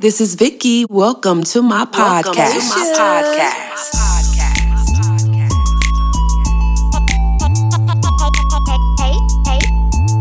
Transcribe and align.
This 0.00 0.20
is 0.20 0.36
Vicky. 0.36 0.84
Welcome 0.84 1.42
to 1.42 1.60
my 1.60 1.84
podcast. 1.84 2.22
Welcome 2.22 2.52
to 2.54 2.68
my 2.70 2.94
podcast. 2.94 3.82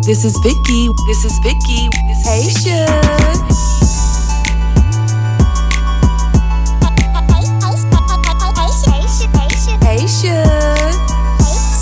This 0.04 0.26
is 0.26 0.36
Vicky. 0.42 0.90
This 1.06 1.26
is 1.26 1.38
Vicky. 1.44 1.90
This 2.08 2.18
is 2.18 2.26
Hey, 2.26 2.42
Suge. 2.50 2.88
Hey, 9.86 10.06
Suge. 10.08 10.90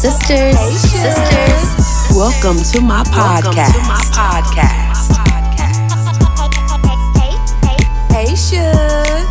Sisters, 0.01 0.59
sisters, 0.81 1.63
Welcome 2.13 2.57
to 2.73 2.81
my 2.81 3.03
Welcome 3.09 3.53
to 3.53 3.79
my 3.87 4.03
podcast. 4.11 4.84
Hey. 8.35 9.25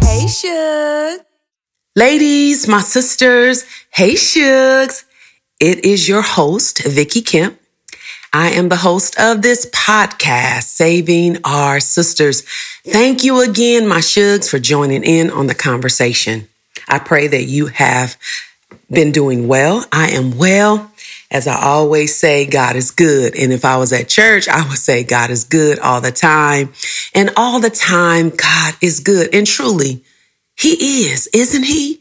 Hey, 0.00 0.26
Suge. 0.26 1.18
Ladies, 1.96 2.68
my 2.68 2.80
sisters, 2.80 3.64
hey 3.90 4.12
Shugs. 4.12 5.02
It 5.58 5.84
is 5.84 6.08
your 6.08 6.22
host, 6.22 6.84
Vicky 6.84 7.20
Kemp. 7.20 7.58
I 8.32 8.50
am 8.50 8.68
the 8.68 8.76
host 8.76 9.18
of 9.18 9.42
this 9.42 9.66
podcast, 9.66 10.64
Saving 10.64 11.38
Our 11.42 11.80
Sisters. 11.80 12.42
Thank 12.86 13.24
you 13.24 13.40
again, 13.40 13.88
my 13.88 13.98
Shugs, 13.98 14.48
for 14.48 14.60
joining 14.60 15.02
in 15.02 15.30
on 15.30 15.48
the 15.48 15.54
conversation. 15.56 16.46
I 16.86 17.00
pray 17.00 17.26
that 17.26 17.42
you 17.42 17.66
have 17.66 18.16
been 18.88 19.10
doing 19.10 19.48
well. 19.48 19.84
I 19.90 20.10
am 20.10 20.38
well. 20.38 20.92
As 21.30 21.46
I 21.46 21.60
always 21.60 22.14
say, 22.14 22.46
God 22.46 22.76
is 22.76 22.90
good. 22.90 23.34
And 23.36 23.52
if 23.52 23.64
I 23.64 23.76
was 23.76 23.92
at 23.92 24.08
church, 24.08 24.48
I 24.48 24.66
would 24.68 24.78
say 24.78 25.04
God 25.04 25.30
is 25.30 25.44
good 25.44 25.78
all 25.78 26.00
the 26.00 26.12
time. 26.12 26.72
And 27.14 27.30
all 27.36 27.60
the 27.60 27.70
time, 27.70 28.30
God 28.30 28.74
is 28.80 29.00
good. 29.00 29.34
And 29.34 29.46
truly, 29.46 30.04
He 30.56 31.06
is, 31.06 31.28
isn't 31.32 31.64
He? 31.64 32.00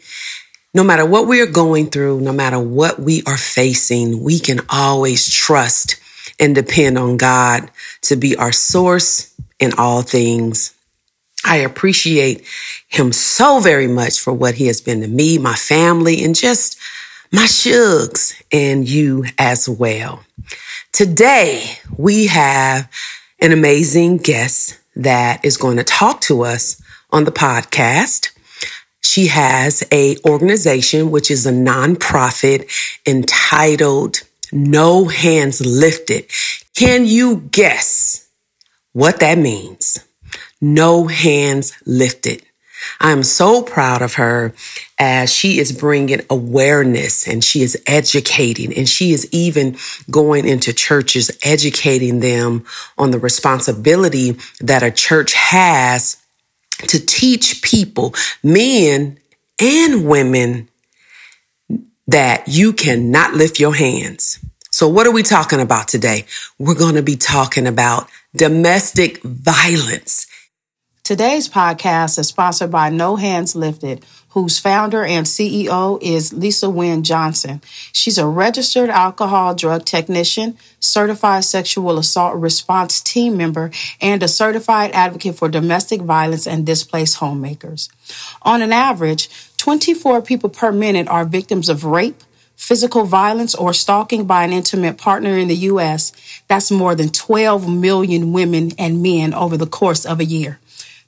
No 0.74 0.84
matter 0.84 1.06
what 1.06 1.28
we 1.28 1.42
are 1.42 1.48
going 1.48 1.88
through, 1.88 2.22
no 2.22 2.34
matter 2.34 2.60
what 2.60 3.00
we 3.00 3.24
are 3.28 3.38
facing, 3.38 4.24
we 4.24 4.40
can 4.40 4.62
always 4.70 5.32
trust 5.32 5.98
and 6.40 6.56
depend 6.56 6.98
on 6.98 7.18
God 7.18 7.70
to 8.02 8.16
be 8.16 8.36
our 8.36 8.52
source 8.52 9.34
in 9.60 9.74
all 9.78 10.02
things. 10.02 10.74
I 11.46 11.58
appreciate 11.58 12.46
him 12.88 13.12
so 13.12 13.60
very 13.60 13.88
much 13.88 14.20
for 14.20 14.34
what 14.34 14.56
he 14.56 14.68
has 14.68 14.82
been 14.82 15.02
to 15.02 15.08
me, 15.08 15.38
my 15.38 15.56
family, 15.56 16.24
and 16.24 16.36
just 16.36 16.78
my 17.32 17.46
shugs 17.46 18.42
and 18.52 18.88
you 18.88 19.26
as 19.38 19.68
well. 19.68 20.24
Today, 20.92 21.78
we 21.98 22.28
have 22.28 22.90
an 23.40 23.52
amazing 23.52 24.18
guest 24.18 24.80
that 24.96 25.44
is 25.44 25.58
going 25.58 25.78
to 25.78 25.84
talk 25.84 26.22
to 26.22 26.44
us 26.44 26.82
on 27.12 27.24
the 27.24 27.32
podcast. 27.32 28.30
She 29.02 29.28
has 29.28 29.84
a 29.92 30.18
organization, 30.26 31.12
which 31.12 31.30
is 31.30 31.46
a 31.46 31.52
nonprofit 31.52 32.70
entitled 33.06 34.22
No 34.52 35.06
Hands 35.06 35.66
Lifted. 35.66 36.30
Can 36.76 37.06
you 37.06 37.38
guess 37.52 38.28
what 38.94 39.20
that 39.20 39.38
means? 39.38 40.00
No 40.62 41.08
hands 41.08 41.74
lifted. 41.86 42.44
I 43.00 43.12
am 43.12 43.24
so 43.24 43.62
proud 43.62 44.02
of 44.02 44.16
her 44.16 44.54
as 45.00 45.34
she 45.34 45.60
is 45.60 45.72
bringing 45.72 46.22
awareness 46.30 47.28
and 47.28 47.44
she 47.44 47.62
is 47.62 47.82
educating 47.88 48.74
and 48.76 48.88
she 48.88 49.12
is 49.12 49.28
even 49.32 49.78
going 50.10 50.48
into 50.48 50.74
churches, 50.74 51.32
educating 51.44 52.20
them 52.20 52.66
on 52.98 53.12
the 53.12 53.20
responsibility 53.20 54.38
that 54.62 54.84
a 54.84 54.92
church 54.92 55.34
has 55.34 56.18
to 56.88 57.04
teach 57.06 57.62
people, 57.62 58.14
men 58.42 59.18
and 59.62 60.08
women, 60.08 60.70
that 62.08 62.48
you 62.48 62.74
cannot 62.74 63.34
lift 63.34 63.60
your 63.60 63.76
hands. 63.76 64.40
So, 64.72 64.88
what 64.88 65.06
are 65.06 65.12
we 65.12 65.24
talking 65.24 65.62
about 65.62 65.88
today? 65.88 66.26
We're 66.58 66.76
going 66.76 66.96
to 66.96 67.04
be 67.04 67.16
talking 67.16 67.68
about 67.68 68.10
domestic 68.36 69.22
violence. 69.22 70.28
Today's 71.04 71.50
podcast 71.50 72.18
is 72.18 72.30
sponsored 72.30 72.72
by 72.72 72.90
No 72.90 73.18
Hands 73.18 73.54
Lifted, 73.58 74.06
whose 74.30 74.58
founder 74.58 75.04
and 75.04 75.26
CEO 75.26 76.02
is 76.02 76.32
Lisa 76.32 76.70
Wynn 76.70 77.04
Johnson. 77.04 77.62
She's 77.92 78.18
a 78.18 78.26
registered 78.26 78.90
alcohol 78.90 79.54
drug 79.54 79.84
technician, 79.84 80.58
certified 80.80 81.44
sexual 81.44 81.98
assault 81.98 82.38
response 82.38 83.02
team 83.02 83.36
member, 83.36 83.70
and 84.00 84.24
a 84.24 84.30
certified 84.30 84.92
advocate 84.94 85.36
for 85.36 85.50
domestic 85.50 86.00
violence 86.00 86.48
and 86.48 86.66
displaced 86.66 87.18
homemakers. 87.18 87.90
On 88.44 88.62
an 88.62 88.72
average, 88.72 89.30
24 89.58 90.22
people 90.22 90.50
per 90.50 90.72
minute 90.72 91.10
are 91.10 91.26
victims 91.26 91.68
of 91.68 91.84
rape, 91.84 92.24
physical 92.56 93.04
violence, 93.04 93.54
or 93.54 93.74
stalking 93.74 94.24
by 94.24 94.46
an 94.46 94.54
intimate 94.54 94.98
partner 94.98 95.38
in 95.38 95.50
the 95.50 95.68
U.S. 95.68 96.14
That's 96.48 96.72
more 96.72 96.96
than 96.96 97.10
12 97.10 97.68
million 97.68 98.32
women 98.32 98.72
and 98.78 99.04
men 99.04 99.34
over 99.34 99.58
the 99.58 99.68
course 99.68 100.06
of 100.06 100.22
a 100.22 100.26
year. 100.26 100.60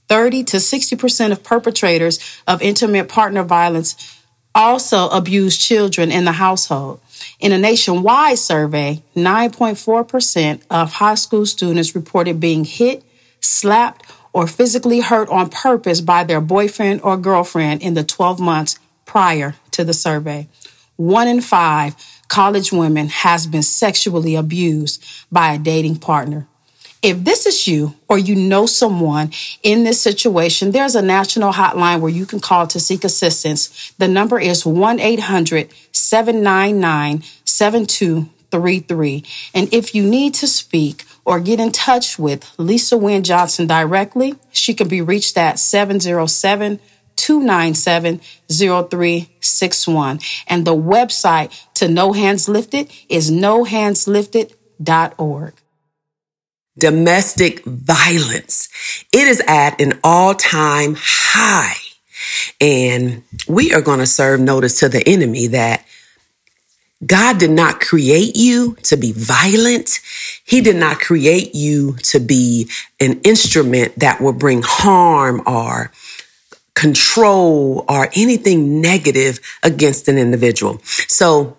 30 0.08 0.44
to 0.46 0.58
60% 0.58 1.32
of 1.32 1.44
perpetrators 1.44 2.20
of 2.48 2.62
intimate 2.62 3.10
partner 3.10 3.44
violence 3.44 4.22
also 4.54 5.10
abuse 5.10 5.58
children 5.58 6.12
in 6.12 6.26
the 6.26 6.32
household. 6.34 7.02
In 7.40 7.52
a 7.52 7.58
nationwide 7.58 8.40
survey, 8.40 9.04
9.4% 9.16 10.62
of 10.70 10.94
high 10.94 11.16
school 11.16 11.46
students 11.46 11.96
reported 11.96 12.40
being 12.40 12.64
hit, 12.64 13.04
slapped, 13.42 14.06
or 14.34 14.48
physically 14.48 15.00
hurt 15.00 15.30
on 15.30 15.50
purpose 15.50 16.02
by 16.02 16.24
their 16.24 16.42
boyfriend 16.42 17.02
or 17.04 17.16
girlfriend 17.18 17.82
in 17.82 17.94
the 17.94 18.04
12 18.04 18.40
months 18.40 18.78
prior 19.06 19.56
to 19.72 19.84
the 19.84 19.94
survey. 19.94 20.48
One 20.98 21.28
in 21.28 21.42
five 21.42 21.96
college 22.28 22.72
women 22.72 23.08
has 23.10 23.48
been 23.48 23.64
sexually 23.64 24.36
abused 24.36 25.04
by 25.32 25.54
a 25.54 25.60
dating 25.60 25.98
partner. 25.98 26.48
If 27.06 27.24
this 27.24 27.46
is 27.46 27.68
you 27.68 27.94
or 28.10 28.18
you 28.18 28.34
know 28.34 28.66
someone 28.66 29.30
in 29.62 29.84
this 29.84 30.02
situation, 30.02 30.72
there's 30.72 30.96
a 30.96 31.04
national 31.04 31.54
hotline 31.54 32.00
where 32.00 32.10
you 32.10 32.26
can 32.26 32.40
call 32.40 32.66
to 32.66 32.80
seek 32.80 33.04
assistance. 33.04 33.94
The 34.00 34.08
number 34.08 34.40
is 34.40 34.66
1 34.66 35.00
800 35.00 35.70
799 35.92 37.22
7233. 37.44 39.24
And 39.54 39.72
if 39.72 39.94
you 39.94 40.04
need 40.04 40.34
to 40.34 40.48
speak 40.48 41.06
or 41.26 41.40
get 41.40 41.60
in 41.60 41.72
touch 41.72 42.18
with 42.18 42.52
Lisa 42.58 42.98
Wynn 42.98 43.22
Johnson 43.22 43.68
directly, 43.68 44.34
she 44.52 44.74
can 44.74 44.88
be 44.88 45.02
reached 45.02 45.38
at 45.38 45.60
707 45.60 46.80
297 47.18 48.20
0361. 48.50 50.20
And 50.48 50.66
the 50.66 50.76
website 50.76 51.52
to 51.76 51.88
No 51.88 52.14
Hands 52.14 52.50
Lifted 52.50 52.92
is 53.10 53.30
nohandslifted.org 53.30 55.54
domestic 56.78 57.63
violence. 57.66 58.69
It 59.12 59.28
is 59.28 59.41
at 59.47 59.80
an 59.81 60.00
all 60.03 60.36
time 60.36 60.96
high. 60.97 61.75
And 62.59 63.24
we 63.47 63.74
are 63.74 63.81
going 63.81 64.00
to 64.00 64.08
serve 64.08 64.40
notice 64.40 64.80
to 64.80 64.90
the 64.90 65.08
enemy 65.08 65.47
that 65.47 65.85
God 67.06 67.38
did 67.40 67.52
not 67.52 67.80
create 67.80 68.35
you 68.35 68.75
to 68.84 68.96
be 68.96 69.12
violent. 69.12 70.00
He 70.44 70.62
did 70.62 70.78
not 70.78 71.00
create 71.00 71.53
you 71.53 71.97
to 72.03 72.19
be 72.19 72.69
an 73.00 73.19
instrument 73.22 74.00
that 74.00 74.22
will 74.22 74.34
bring 74.34 74.62
harm 74.64 75.44
or 75.46 75.91
control 76.74 77.85
or 77.88 78.09
anything 78.16 78.81
negative 78.81 79.40
against 79.64 80.08
an 80.08 80.18
individual. 80.18 80.80
So 80.84 81.58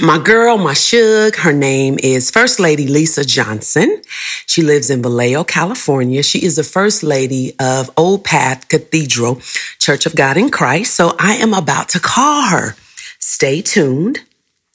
my 0.00 0.18
girl, 0.18 0.56
my 0.56 0.72
shug, 0.72 1.36
her 1.36 1.52
name 1.52 1.98
is 2.02 2.30
First 2.30 2.58
Lady 2.58 2.86
Lisa 2.86 3.24
Johnson. 3.24 4.00
She 4.46 4.62
lives 4.62 4.88
in 4.88 5.02
Vallejo, 5.02 5.44
California. 5.44 6.22
She 6.22 6.42
is 6.44 6.56
the 6.56 6.64
First 6.64 7.02
Lady 7.02 7.54
of 7.60 7.90
Old 7.96 8.24
Path 8.24 8.68
Cathedral 8.68 9.40
Church 9.78 10.06
of 10.06 10.16
God 10.16 10.36
in 10.36 10.50
Christ. 10.50 10.94
So 10.94 11.14
I 11.18 11.34
am 11.34 11.52
about 11.52 11.90
to 11.90 12.00
call 12.00 12.48
her. 12.48 12.74
Stay 13.18 13.60
tuned. 13.60 14.20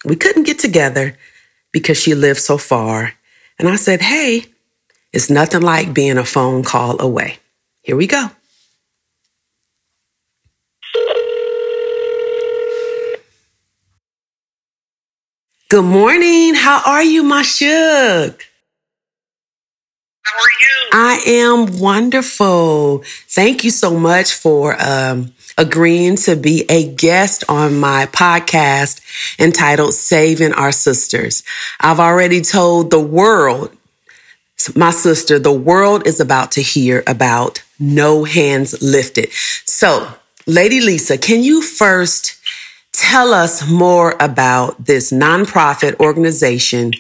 We 0.06 0.16
couldn't 0.16 0.44
get 0.44 0.60
together 0.60 1.18
because 1.72 2.00
she 2.00 2.14
lived 2.14 2.40
so 2.40 2.58
far. 2.58 3.14
And 3.58 3.68
I 3.68 3.76
said, 3.76 4.02
hey, 4.02 4.46
it's 5.12 5.30
nothing 5.32 5.62
like 5.62 5.94
being 5.94 6.20
a 6.20 6.26
phone 6.26 6.64
call 6.64 7.02
away. 7.02 7.40
Here 7.82 7.96
we 7.96 8.06
go. 8.06 8.30
Good 15.70 15.84
morning. 15.84 16.56
How 16.56 16.82
are 16.86 17.04
you, 17.04 17.24
my 17.24 17.42
shug? 17.42 18.42
How 20.24 20.38
are 20.40 20.56
you? 20.62 20.90
I 20.94 21.22
am 21.28 21.80
wonderful. 21.82 23.04
Thank 23.28 23.66
you 23.66 23.72
so 23.72 24.00
much 24.00 24.34
for 24.34 24.82
um, 24.82 25.34
agreeing 25.58 26.16
to 26.20 26.38
be 26.38 26.64
a 26.70 26.90
guest 26.90 27.44
on 27.50 27.82
my 27.82 28.06
podcast 28.14 29.02
entitled 29.38 29.94
Saving 29.94 30.54
Our 30.54 30.72
Sisters. 30.72 31.44
I've 31.82 32.00
already 32.00 32.40
told 32.40 32.90
the 32.90 33.02
world 33.02 33.76
my 34.74 34.92
sister, 34.92 35.38
the 35.38 35.52
world 35.52 36.08
is 36.08 36.22
about 36.22 36.54
to 36.54 36.62
hear 36.62 37.04
about 37.06 37.62
No 37.78 38.24
Hands 38.24 38.82
Lifted. 38.82 39.34
So, 39.66 40.14
Lady 40.46 40.80
Lisa, 40.80 41.18
can 41.18 41.44
you 41.44 41.62
first 41.62 42.37
tell 43.00 43.34
us 43.34 43.68
more 43.68 44.16
about 44.20 44.86
this 44.86 45.12
nonprofit 45.12 46.00
organization 46.00 46.94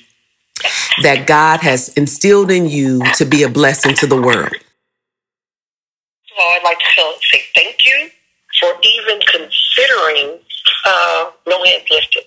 that 1.04 1.28
God 1.28 1.62
has 1.62 1.90
instilled 1.90 2.52
in 2.52 2.68
you 2.68 3.02
to 3.16 3.26
be 3.26 3.44
a 3.44 3.50
blessing 3.50 3.94
to 3.96 4.08
the 4.08 4.20
world? 4.20 4.52
So 6.28 6.36
I'd 6.38 6.62
like 6.64 6.80
to 6.80 7.04
say 7.32 7.42
thank 7.56 7.86
you 7.86 8.10
for 8.60 8.74
even 8.82 9.20
considering 9.22 10.40
uh, 10.86 11.32
No 11.48 11.64
Hands 11.64 11.84
Lifted. 11.90 12.24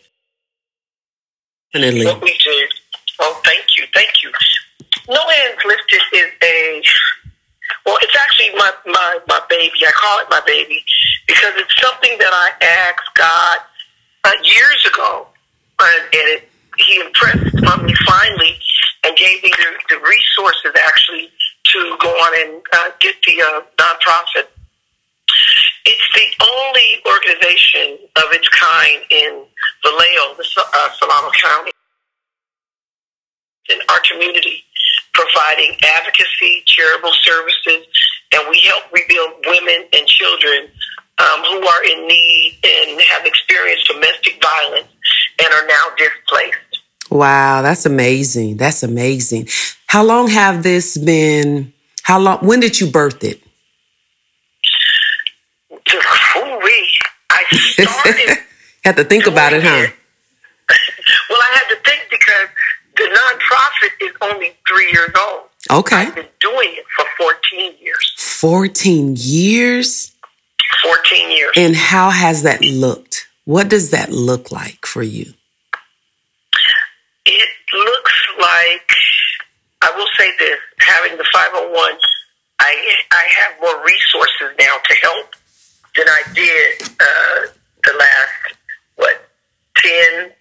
Definitely. 1.72 2.06
What 2.06 2.22
we 2.22 2.36
do. 2.42 2.66
Oh, 3.20 3.40
thank 3.44 3.76
you, 3.76 3.84
thank 3.94 4.10
you. 4.22 4.32
No 5.08 5.28
Hands 5.28 5.58
Lifted 5.64 6.00
is 6.12 6.30
a 6.42 6.82
well, 7.86 7.98
it's 8.02 8.16
actually 8.16 8.50
my, 8.56 8.70
my, 8.86 9.18
my 9.28 9.40
baby. 9.48 9.72
I 9.86 9.92
call 9.92 10.18
it 10.20 10.26
my 10.30 10.42
baby 10.46 10.82
because 11.26 11.52
it's 11.56 11.74
something 11.80 12.16
that 12.18 12.32
I 12.32 12.64
asked 12.64 13.14
God 13.14 13.58
uh, 14.24 14.32
years 14.42 14.86
ago, 14.86 15.26
and, 15.80 16.02
and 16.02 16.26
it, 16.36 16.48
He 16.78 17.00
impressed 17.00 17.56
on 17.66 17.86
me 17.86 17.94
finally 18.06 18.56
and 19.04 19.16
gave 19.16 19.42
me 19.42 19.50
the, 19.56 19.96
the 19.96 20.00
resources 20.00 20.72
actually 20.86 21.30
to 21.64 21.96
go 22.00 22.08
on 22.08 22.32
and 22.40 22.62
uh, 22.72 22.90
get 23.00 23.14
the 23.26 23.40
uh, 23.40 23.60
nonprofit. 23.76 24.48
It's 25.86 26.08
the 26.14 26.44
only 26.44 27.00
organization 27.06 27.98
of 28.16 28.24
its 28.32 28.48
kind 28.48 29.00
in 29.10 29.44
Vallejo, 29.82 30.34
the 30.36 30.44
uh, 30.74 30.90
Solano 30.92 31.30
County, 31.40 31.69
in 33.70 33.78
our 33.88 34.00
community, 34.10 34.64
providing 35.14 35.76
advocacy, 35.82 36.62
charitable 36.66 37.12
services, 37.22 37.86
and 38.32 38.42
we 38.48 38.60
help 38.60 38.84
rebuild 38.92 39.44
women 39.46 39.86
and 39.92 40.06
children 40.06 40.68
um, 41.18 41.40
who 41.40 41.66
are 41.66 41.84
in 41.84 42.06
need 42.06 42.58
and 42.64 43.00
have 43.00 43.26
experienced 43.26 43.86
domestic 43.86 44.42
violence 44.42 44.88
and 45.42 45.52
are 45.52 45.66
now 45.66 45.84
displaced. 45.96 46.82
Wow, 47.10 47.62
that's 47.62 47.86
amazing. 47.86 48.56
That's 48.56 48.82
amazing. 48.82 49.48
How 49.86 50.04
long 50.04 50.28
have 50.28 50.62
this 50.62 50.96
been? 50.96 51.72
How 52.02 52.20
long? 52.20 52.38
When 52.38 52.60
did 52.60 52.80
you 52.80 52.86
birth 52.86 53.24
it? 53.24 53.42
I 57.30 57.56
started. 57.56 58.38
Had 58.84 58.96
to 58.96 59.04
think 59.04 59.26
about 59.26 59.52
it, 59.52 59.62
huh? 59.62 59.68
well, 61.30 61.38
I 61.38 61.50
had 61.52 61.68
to 61.68 61.76
think 61.84 62.09
the 63.00 63.06
nonprofit 63.06 64.06
is 64.06 64.12
only 64.20 64.52
three 64.68 64.92
years 64.92 65.10
old. 65.18 65.44
Okay. 65.70 65.96
I've 65.96 66.14
been 66.14 66.26
doing 66.38 66.68
it 66.72 66.84
for 66.96 67.06
14 67.18 67.74
years. 67.80 68.14
14 68.18 69.14
years? 69.16 70.12
14 70.82 71.30
years. 71.30 71.52
And 71.56 71.74
how 71.74 72.10
has 72.10 72.42
that 72.42 72.60
looked? 72.60 73.28
What 73.46 73.68
does 73.68 73.90
that 73.90 74.10
look 74.12 74.52
like 74.52 74.84
for 74.84 75.02
you? 75.02 75.32
It 77.24 77.48
looks 77.72 78.12
like, 78.38 78.90
I 79.82 79.96
will 79.96 80.08
say 80.18 80.30
this, 80.38 80.58
having 80.80 81.16
the 81.16 81.24
501, 81.32 81.92
I, 82.60 82.94
I 83.12 83.24
have 83.38 83.60
more 83.62 83.82
resources 83.84 84.56
now 84.58 84.76
to 84.76 84.94
help 84.96 85.34
than 85.96 86.06
I 86.06 86.22
did 86.34 86.82
uh, 86.82 87.52
the 87.84 87.92
last, 87.98 88.54
what, 88.96 89.28
10, 89.78 90.32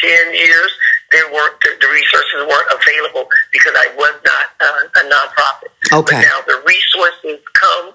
10 0.00 0.34
years. 0.34 0.72
There 1.14 1.32
weren't, 1.32 1.54
the, 1.60 1.70
the 1.80 1.86
resources 1.86 2.34
weren't 2.50 2.70
available 2.74 3.30
because 3.52 3.72
I 3.76 3.86
was 3.96 4.14
not 4.24 4.46
uh, 4.60 5.00
a 5.00 5.02
nonprofit. 5.14 6.00
Okay. 6.00 6.16
But 6.16 6.22
now 6.22 6.40
the 6.46 6.60
resources 6.66 7.38
come 7.52 7.92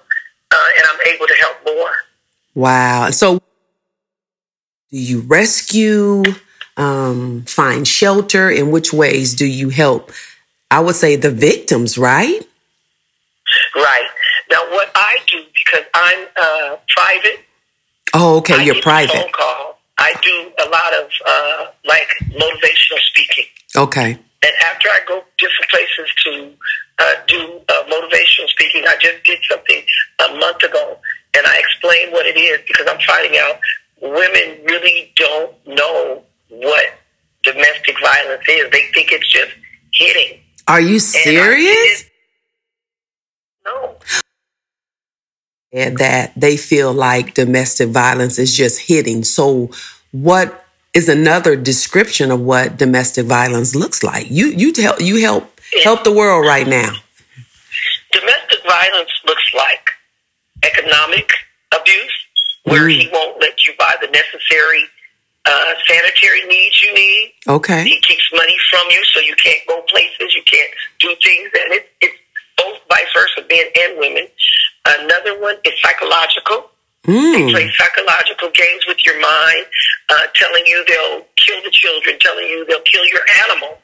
uh, 0.50 0.68
and 0.78 0.86
I'm 0.90 1.14
able 1.14 1.26
to 1.26 1.34
help 1.34 1.56
more. 1.66 1.92
Wow. 2.54 3.10
So, 3.10 3.38
do 4.90 4.98
you 4.98 5.20
rescue, 5.20 6.22
um, 6.78 7.44
find 7.46 7.86
shelter? 7.86 8.50
In 8.50 8.70
which 8.70 8.92
ways 8.92 9.34
do 9.34 9.44
you 9.46 9.68
help? 9.68 10.12
I 10.70 10.80
would 10.80 10.96
say 10.96 11.16
the 11.16 11.30
victims, 11.30 11.98
right? 11.98 12.40
Right. 13.76 14.08
Now, 14.50 14.62
what 14.70 14.90
I 14.94 15.18
do, 15.26 15.44
because 15.54 15.84
I'm 15.94 16.26
uh, 16.36 16.76
private, 16.88 17.44
Oh, 18.14 18.38
okay. 18.38 18.54
I 18.54 18.62
You're 18.62 18.82
private. 18.82 19.14
Phone 19.14 19.32
call. 19.32 19.79
I 20.00 20.14
do 20.22 20.50
a 20.64 20.68
lot 20.70 20.94
of 20.94 21.10
uh, 21.26 21.66
like 21.84 22.08
motivational 22.30 22.98
speaking, 23.10 23.44
Okay. 23.76 24.12
and 24.12 24.52
after 24.64 24.88
I 24.88 25.00
go 25.06 25.22
different 25.38 25.70
places 25.70 26.08
to 26.24 26.52
uh, 26.98 27.14
do 27.26 27.60
uh, 27.68 27.82
motivational 27.84 28.48
speaking, 28.48 28.84
I 28.88 28.96
just 28.98 29.22
did 29.24 29.38
something 29.48 29.82
a 30.26 30.34
month 30.38 30.62
ago, 30.62 30.98
and 31.36 31.46
I 31.46 31.58
explained 31.58 32.12
what 32.12 32.26
it 32.26 32.38
is 32.38 32.60
because 32.66 32.86
I'm 32.88 33.00
finding 33.06 33.38
out 33.38 33.60
women 34.00 34.64
really 34.64 35.12
don't 35.16 35.54
know 35.66 36.22
what 36.48 36.86
domestic 37.42 37.96
violence 38.02 38.42
is. 38.48 38.70
They 38.70 38.86
think 38.94 39.12
it's 39.12 39.30
just 39.30 39.52
hitting. 39.92 40.40
Are 40.66 40.80
you 40.80 40.98
serious? 40.98 42.04
No. 43.66 43.96
And 45.72 45.98
that 45.98 46.32
they 46.34 46.56
feel 46.56 46.92
like 46.92 47.34
domestic 47.34 47.90
violence 47.90 48.38
is 48.38 48.56
just 48.56 48.80
hitting. 48.80 49.22
So, 49.22 49.70
what 50.10 50.64
is 50.94 51.08
another 51.08 51.54
description 51.54 52.32
of 52.32 52.40
what 52.40 52.76
domestic 52.76 53.26
violence 53.26 53.76
looks 53.76 54.02
like? 54.02 54.26
You 54.30 54.46
you 54.48 54.72
tell 54.72 55.00
you 55.00 55.20
help 55.20 55.60
help 55.84 56.02
the 56.02 56.12
world 56.12 56.44
right 56.44 56.66
now. 56.66 56.92
Domestic 58.12 58.58
violence 58.66 59.10
looks 59.26 59.54
like 59.54 59.90
economic 60.64 61.30
abuse, 61.72 62.12
where 62.64 62.86
Mm. 62.88 63.00
he 63.02 63.08
won't 63.12 63.40
let 63.40 63.64
you 63.64 63.72
buy 63.78 63.94
the 64.00 64.08
necessary 64.08 64.84
uh, 65.46 65.74
sanitary 65.86 66.42
needs 66.48 66.82
you 66.82 66.92
need. 66.94 67.32
Okay. 67.48 67.84
He 67.84 68.00
keeps 68.00 68.28
money 68.34 68.56
from 68.70 68.84
you, 68.90 69.04
so 69.04 69.20
you 69.20 69.34
can't 69.36 69.66
go 69.68 69.80
places, 69.82 70.34
you 70.34 70.42
can't 70.42 70.70
do 70.98 71.14
things, 71.24 71.48
and 71.54 71.72
it, 71.74 71.90
it's 72.00 72.18
both 72.60 72.78
vice 72.88 73.12
versa, 73.14 73.40
men 73.48 73.66
and 73.82 73.98
women. 73.98 74.26
Another 74.86 75.40
one 75.40 75.56
is 75.64 75.72
psychological. 75.82 76.70
They 77.04 77.12
Mm. 77.12 77.50
play 77.50 77.72
psychological 77.78 78.50
games 78.50 78.86
with 78.86 79.04
your 79.06 79.18
mind, 79.18 79.66
uh, 80.10 80.26
telling 80.34 80.64
you 80.66 80.84
they'll 80.84 81.26
kill 81.36 81.60
the 81.62 81.70
children, 81.70 82.18
telling 82.18 82.46
you 82.46 82.64
they'll 82.66 82.82
kill 82.82 83.04
your 83.06 83.24
animal. 83.44 83.82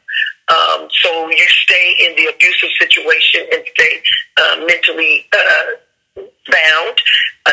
Um, 0.48 0.88
so 1.02 1.28
you 1.30 1.46
stay 1.64 1.86
in 1.98 2.14
the 2.16 2.26
abusive 2.32 2.70
situation 2.78 3.48
and 3.52 3.64
stay 3.74 4.02
uh, 4.36 4.56
mentally 4.66 5.26
uh, 5.32 6.22
bound. 6.52 6.96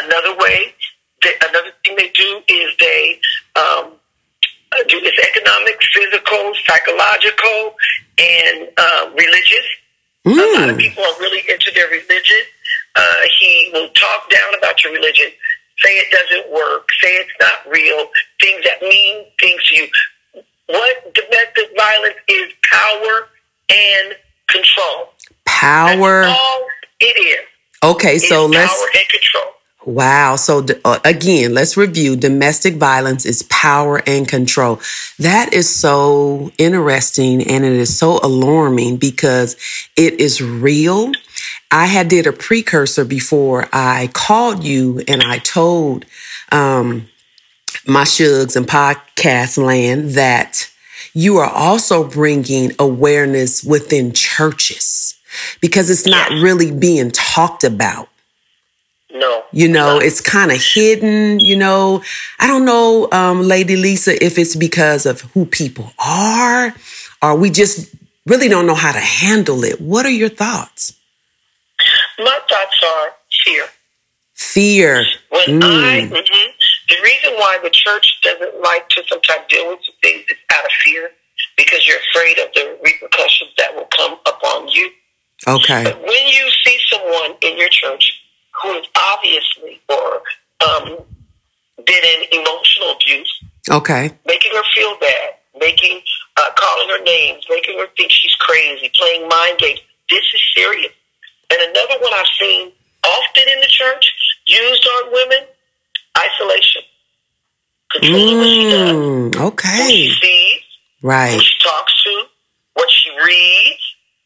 Another 0.03 0.35
way, 0.35 0.75
they, 1.23 1.33
another 1.49 1.71
thing 1.83 1.95
they 1.95 2.09
do 2.09 2.41
is 2.47 2.75
they 2.77 3.19
um, 3.55 3.93
do 4.87 4.97
is 4.99 5.17
economic, 5.29 5.81
physical, 5.93 6.53
psychological, 6.65 7.75
and 8.19 8.67
uh, 8.77 9.09
religious. 9.15 9.65
A 10.25 10.29
lot 10.29 10.69
of 10.69 10.75
Mm. 10.75 10.79
people 10.79 11.03
are 11.03 11.19
really 11.19 11.43
into 11.49 11.71
their 11.71 11.87
religion. 11.87 12.41
Uh, 12.95 13.15
he 13.39 13.69
will 13.73 13.89
talk 13.89 14.29
down 14.29 14.53
about 14.55 14.83
your 14.83 14.93
religion, 14.93 15.27
say 15.79 15.97
it 15.97 16.11
doesn't 16.11 16.49
work, 16.51 16.87
say 17.01 17.09
it's 17.15 17.31
not 17.41 17.67
real, 17.69 18.09
things 18.39 18.63
that 18.63 18.81
mean 18.81 19.25
things 19.39 19.61
to 19.69 19.75
you. 19.75 19.87
What 20.67 21.13
domestic 21.13 21.69
violence 21.77 22.15
is 22.29 22.53
power 22.71 23.27
and 23.69 24.15
control. 24.47 25.13
Power. 25.45 26.21
That's 26.21 26.39
all 26.39 26.67
it 27.01 27.05
is. 27.19 27.45
Okay, 27.83 28.17
so 28.17 28.45
let's 28.45 28.73
power 28.73 28.87
and 28.95 29.09
control. 29.09 29.52
Wow. 29.85 30.37
So 30.37 30.65
uh, 30.85 30.99
again, 31.03 31.53
let's 31.53 31.75
review. 31.75 32.15
Domestic 32.15 32.75
violence 32.75 33.25
is 33.25 33.43
power 33.43 34.01
and 34.07 34.27
control. 34.27 34.79
That 35.19 35.53
is 35.53 35.73
so 35.73 36.51
interesting 36.57 37.41
and 37.43 37.65
it 37.65 37.73
is 37.73 37.97
so 37.97 38.19
alarming 38.23 38.97
because 38.97 39.57
it 39.97 40.19
is 40.21 40.41
real. 40.41 41.11
I 41.71 41.87
had 41.87 42.07
did 42.07 42.27
a 42.27 42.31
precursor 42.31 43.03
before 43.03 43.67
I 43.73 44.09
called 44.13 44.63
you 44.63 45.01
and 45.07 45.21
I 45.21 45.39
told 45.39 46.05
um, 46.51 47.09
my 47.85 48.03
shugs 48.03 48.55
and 48.55 48.67
podcast 48.67 49.57
land 49.57 50.11
that 50.11 50.69
you 51.13 51.37
are 51.37 51.49
also 51.49 52.07
bringing 52.09 52.71
awareness 52.79 53.63
within 53.63 54.13
churches 54.13 55.15
because 55.61 55.89
it's 55.89 56.05
not 56.05 56.29
really 56.31 56.71
being 56.71 57.11
talked 57.11 57.63
about. 57.63 58.09
No. 59.13 59.43
You 59.51 59.67
know, 59.67 59.99
it's 59.99 60.19
kind 60.21 60.51
of 60.51 60.57
hidden, 60.61 61.39
you 61.39 61.55
know. 61.55 62.01
I 62.39 62.47
don't 62.47 62.65
know, 62.65 63.07
um, 63.11 63.43
Lady 63.43 63.75
Lisa, 63.75 64.21
if 64.23 64.37
it's 64.39 64.55
because 64.55 65.05
of 65.05 65.21
who 65.33 65.45
people 65.45 65.91
are 66.03 66.73
or 67.21 67.35
we 67.35 67.49
just 67.51 67.93
really 68.25 68.49
don't 68.49 68.65
know 68.65 68.73
how 68.75 68.91
to 68.91 68.99
handle 68.99 69.63
it. 69.63 69.79
What 69.79 70.05
are 70.05 70.11
your 70.11 70.29
thoughts? 70.29 70.93
My 72.17 72.39
thoughts 72.49 72.83
are 72.83 73.09
fear. 73.45 73.65
Fear. 74.33 75.05
When 75.29 75.61
Mm. 75.61 75.63
I, 75.63 76.01
mhm, 76.09 76.53
the 76.89 76.95
reason 77.03 77.33
why 77.35 77.59
the 77.63 77.69
church 77.69 78.19
doesn't 78.23 78.61
like 78.61 78.89
to 78.89 79.03
sometimes 79.07 79.41
deal 79.49 79.69
with 79.69 79.79
some 79.85 79.95
things 80.01 80.25
is 80.29 80.37
out 80.51 80.65
of 80.65 80.71
fear. 80.83 81.11
because 81.55 81.85
you're 81.87 81.99
afraid 82.11 82.39
of 82.39 82.51
the 82.55 82.77
repercussions 82.83 83.51
that 83.57 83.75
will 83.75 83.87
come 83.95 84.13
upon 84.25 84.67
you. 84.69 84.89
Okay. 85.47 85.83
But 85.83 86.01
when 86.01 86.27
you 86.27 86.49
see 86.65 86.79
someone 86.89 87.35
in 87.41 87.57
your 87.57 87.69
church 87.69 88.22
who 88.63 88.71
is 88.79 88.85
obviously 88.97 89.81
or 89.89 90.21
um, 90.65 90.97
been 91.85 92.03
in 92.03 92.39
emotional 92.39 92.95
abuse, 92.95 93.43
Okay. 93.69 94.11
making 94.25 94.51
her 94.53 94.63
feel 94.73 94.97
bad, 94.99 95.35
making 95.59 96.01
uh, 96.37 96.49
calling 96.57 96.89
her 96.89 97.03
names, 97.03 97.45
making 97.49 97.77
her 97.77 97.87
think 97.97 98.11
she's 98.11 98.35
crazy, 98.35 98.89
playing 98.95 99.27
mind 99.27 99.57
games. 99.59 99.79
This 100.09 100.23
is 100.33 100.41
serious. 100.55 100.91
And 101.51 101.59
another 101.61 101.95
one 102.01 102.13
I've 102.13 102.25
seen 102.39 102.71
often 103.03 103.43
in 103.53 103.59
the 103.59 103.67
church 103.67 104.11
used 104.47 104.87
on 104.87 105.11
women: 105.13 105.45
isolation, 106.17 106.81
controlling 107.91 108.37
what 108.37 108.47
she 108.47 108.69
does, 108.69 108.91
Mm, 108.91 109.35
okay. 109.47 109.87
she 109.89 110.09
sees, 110.21 110.61
Right. 111.01 111.33
who 111.33 111.39
she 111.41 111.57
talks 111.59 112.03
to, 112.03 112.23
what 112.73 112.89
she 112.89 113.09
reads, 113.11 113.83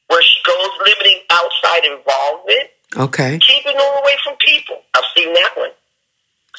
where 0.08 0.22
she 0.24 0.40
goes, 0.46 0.70
limiting 0.86 1.22
outside 1.32 1.86
involvement, 1.86 2.70
Okay. 2.98 3.38
keeping 3.40 3.76
her 3.76 4.00
away 4.02 4.16
from 4.24 4.36
people. 4.40 4.82
I've 4.96 5.04
seen 5.16 5.34
that 5.34 5.54
one. 5.56 5.70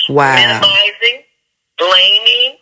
Wow. 0.08 0.34
minimizing, 0.36 1.22
blaming, 1.76 2.56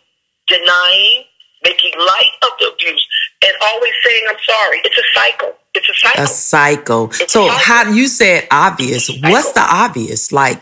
denying, 0.47 1.23
making 1.63 1.91
light 1.97 2.31
of 2.43 2.49
the 2.59 2.71
abuse, 2.73 3.07
and 3.43 3.53
always 3.61 3.93
saying, 4.05 4.23
I'm 4.29 4.37
sorry. 4.43 4.81
It's 4.83 4.97
a 4.97 5.19
cycle. 5.19 5.53
It's 5.73 5.89
a 5.89 5.93
cycle. 5.93 6.23
A 6.23 6.27
cycle. 6.27 7.05
It's 7.21 7.33
So 7.33 7.45
a 7.45 7.49
cycle. 7.49 7.63
how 7.65 7.91
you 7.91 8.07
said 8.07 8.47
obvious? 8.51 9.09
What's 9.21 9.53
the 9.53 9.61
obvious? 9.61 10.31
Like 10.31 10.61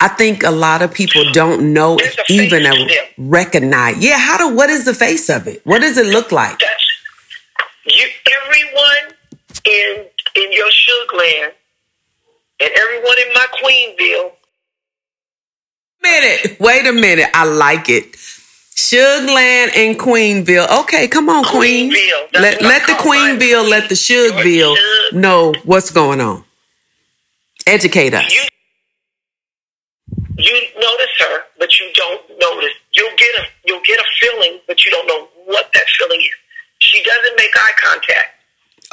I 0.00 0.08
think 0.08 0.44
a 0.44 0.50
lot 0.50 0.80
of 0.82 0.94
people 0.94 1.24
don't 1.32 1.72
know 1.72 1.96
There's 1.96 2.16
a 2.18 2.32
even 2.32 2.66
a 2.66 2.72
recognize. 3.18 3.98
Yeah, 3.98 4.16
how 4.18 4.38
do 4.38 4.54
what 4.54 4.70
is 4.70 4.84
the 4.84 4.94
face 4.94 5.28
of 5.28 5.48
it? 5.48 5.60
What 5.66 5.80
does 5.80 5.96
it 5.98 6.06
look 6.06 6.30
like? 6.30 6.60
That's 6.60 6.86
you. 7.86 8.08
Everyone 8.44 9.16
in 9.64 10.06
in 10.36 10.52
your 10.52 10.68
Suge 10.68 11.12
land 11.18 11.52
and 12.60 12.70
everyone 12.76 13.16
in 13.18 13.32
my 13.34 13.46
Queenville. 13.62 14.32
minute. 16.02 16.60
Wait 16.60 16.86
a 16.86 16.92
minute. 16.92 17.28
I 17.34 17.44
like 17.44 17.88
it. 17.88 18.12
Sugarland 18.74 19.76
and 19.76 19.98
Queenville. 19.98 20.68
Okay, 20.82 21.08
come 21.08 21.28
on, 21.28 21.44
Queen. 21.44 21.90
Let 22.32 22.62
let 22.62 22.86
the. 22.86 22.92
Queenville, 22.94 23.68
let 23.68 23.88
the 23.88 23.94
Sugville 23.96 24.76
Shug. 24.76 25.20
know 25.20 25.52
what's 25.64 25.90
going 25.90 26.20
on. 26.20 26.44
Educate 27.66 28.14
us. 28.14 28.32
You 28.32 28.42
you 30.38 30.60
notice 30.80 31.14
her, 31.18 31.40
but 31.58 31.78
you 31.80 31.90
don't 31.94 32.22
notice. 32.40 32.72
You'll 32.92 33.16
get 33.16 33.34
a 33.40 33.44
you'll 33.66 33.82
get 33.84 33.98
a 33.98 34.04
feeling, 34.20 34.60
but 34.68 34.84
you 34.84 34.90
don't 34.92 35.06
know 35.08 35.28
what 35.46 35.68
that 35.74 35.84
feeling 35.98 36.20
is. 36.20 36.30
She 36.78 37.02
doesn't 37.02 37.36
make 37.36 37.50
eye 37.56 37.72
contact. 37.82 38.28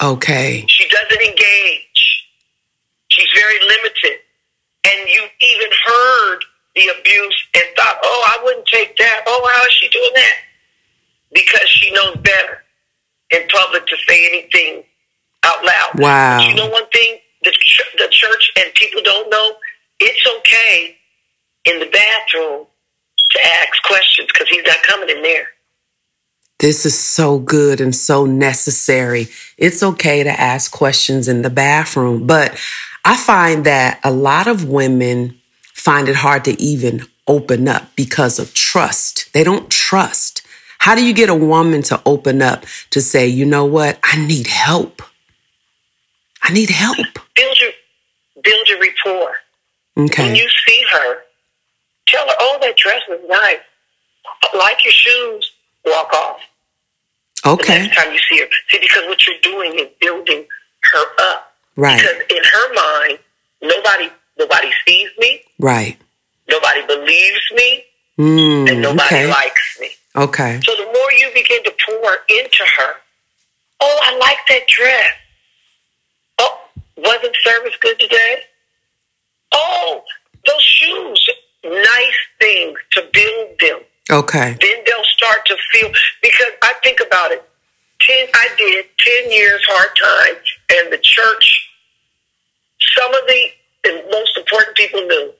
Okay. 0.01 0.65
She 0.67 0.89
doesn't 0.89 1.21
engage. 1.21 2.24
She's 3.15 3.31
very 3.33 3.59
limited. 3.61 4.19
And 4.87 5.09
you 5.09 5.23
even 5.39 5.69
heard 5.85 6.39
the 6.75 6.91
abuse 6.99 7.47
and 7.55 7.63
thought, 7.77 7.97
oh, 8.03 8.23
I 8.27 8.43
wouldn't 8.43 8.67
take 8.67 8.97
that. 8.97 9.23
Oh, 9.25 9.51
how 9.55 9.65
is 9.65 9.73
she 9.73 9.87
doing 9.89 10.11
that? 10.15 10.35
Because 11.31 11.69
she 11.69 11.91
knows 11.91 12.17
better 12.17 12.63
in 13.31 13.47
public 13.47 13.87
to 13.87 13.95
say 14.07 14.27
anything 14.27 14.83
out 15.43 15.63
loud. 15.63 15.91
Wow. 15.95 16.37
But 16.39 16.49
you 16.49 16.55
know 16.55 16.69
one 16.69 16.87
thing? 16.89 17.19
The, 17.43 17.51
ch- 17.51 17.95
the 17.97 18.07
church 18.11 18.51
and 18.57 18.73
people 18.73 19.01
don't 19.03 19.29
know? 19.29 19.55
It's 19.99 20.27
okay 20.39 20.97
in 21.65 21.79
the 21.79 21.85
bathroom 21.85 22.65
to 23.31 23.45
ask 23.45 23.83
questions 23.83 24.27
because 24.33 24.49
he's 24.49 24.65
not 24.65 24.81
coming 24.83 25.09
in 25.09 25.21
there. 25.23 25.47
This 26.59 26.85
is 26.85 26.97
so 26.97 27.39
good 27.39 27.81
and 27.81 27.95
so 27.95 28.25
necessary. 28.25 29.27
It's 29.57 29.83
okay 29.83 30.23
to 30.23 30.29
ask 30.29 30.71
questions 30.71 31.27
in 31.27 31.41
the 31.41 31.49
bathroom, 31.49 32.25
but 32.25 32.57
I 33.05 33.15
find 33.15 33.65
that 33.65 33.99
a 34.03 34.11
lot 34.11 34.47
of 34.47 34.67
women 34.67 35.39
find 35.73 36.09
it 36.09 36.15
hard 36.15 36.43
to 36.45 36.59
even 36.61 37.05
open 37.27 37.67
up 37.67 37.95
because 37.95 38.39
of 38.39 38.53
trust. 38.53 39.31
They 39.33 39.43
don't 39.43 39.69
trust. 39.69 40.41
How 40.79 40.95
do 40.95 41.05
you 41.05 41.13
get 41.13 41.29
a 41.29 41.35
woman 41.35 41.83
to 41.83 42.01
open 42.05 42.41
up 42.41 42.65
to 42.89 43.01
say, 43.01 43.27
you 43.27 43.45
know 43.45 43.65
what? 43.65 43.99
I 44.03 44.25
need 44.25 44.47
help. 44.47 45.01
I 46.41 46.51
need 46.53 46.69
help. 46.69 46.97
Build 47.35 47.59
your, 47.59 47.71
build 48.43 48.67
your 48.67 48.79
rapport. 48.79 49.35
Okay. 49.97 50.23
When 50.27 50.35
you 50.35 50.47
see 50.67 50.83
her, 50.93 51.17
tell 52.07 52.27
her, 52.27 52.35
oh, 52.39 52.57
that 52.61 52.75
dress 52.75 53.01
was 53.07 53.19
nice. 53.27 53.59
I 54.53 54.57
like 54.57 54.83
your 54.83 54.91
shoes. 54.91 55.51
Walk 55.85 56.11
off. 56.13 56.39
The 57.43 57.49
Okay. 57.51 57.83
next 57.83 57.95
time 57.95 58.11
you 58.11 58.19
see 58.29 58.39
her. 58.39 58.47
See, 58.69 58.79
because 58.79 59.03
what 59.07 59.25
you're 59.27 59.39
doing 59.41 59.73
is 59.79 59.87
building 60.01 60.47
her 60.83 61.05
up. 61.19 61.44
Right. 61.75 61.99
Because 61.99 62.21
in 62.29 62.43
her 62.43 62.73
mind, 62.73 63.19
nobody 63.61 64.09
nobody 64.37 64.71
sees 64.85 65.09
me, 65.17 65.43
Right. 65.59 65.97
nobody 66.49 66.85
believes 66.85 67.41
me, 67.53 67.85
and 68.17 68.67
Mm, 68.69 68.79
nobody 68.81 69.15
okay. 69.15 69.27
likes 69.27 69.79
me. 69.79 69.91
Okay. 70.15 70.59
So 70.65 70.75
the 70.75 70.85
more 70.85 71.11
you 71.13 71.29
begin 71.33 71.63
to 71.63 71.73
pour 71.85 72.17
into 72.29 72.63
her, 72.77 72.95
oh, 73.81 73.99
I 74.03 74.15
like 74.17 74.37
that 74.49 74.67
dress. 74.67 75.11
Oh, 76.39 76.59
wasn't 76.97 77.35
service 77.43 77.75
good 77.81 77.99
today? 77.99 78.43
Oh, 79.51 80.03
those 80.45 80.61
shoes, 80.61 81.29
nice 81.63 82.19
things 82.39 82.77
to 82.91 83.09
build 83.13 83.59
them. 83.59 83.79
Okay. 84.11 84.57
Then 84.61 84.83
they'll 84.85 85.03
start 85.05 85.45
to 85.47 85.57
feel 85.71 85.91
because 86.21 86.51
I 86.61 86.73
think 86.83 86.99
about 87.05 87.31
it. 87.31 87.43
Ten, 88.01 88.27
I 88.33 88.49
did 88.57 88.85
ten 88.99 89.31
years 89.31 89.61
hard 89.67 89.89
time, 89.95 90.35
and 90.77 90.93
the 90.93 90.97
church. 90.99 91.64
Some 92.97 93.13
of 93.13 93.21
the 93.27 94.03
most 94.11 94.37
important 94.37 94.75
people 94.75 95.01
knew. 95.01 95.33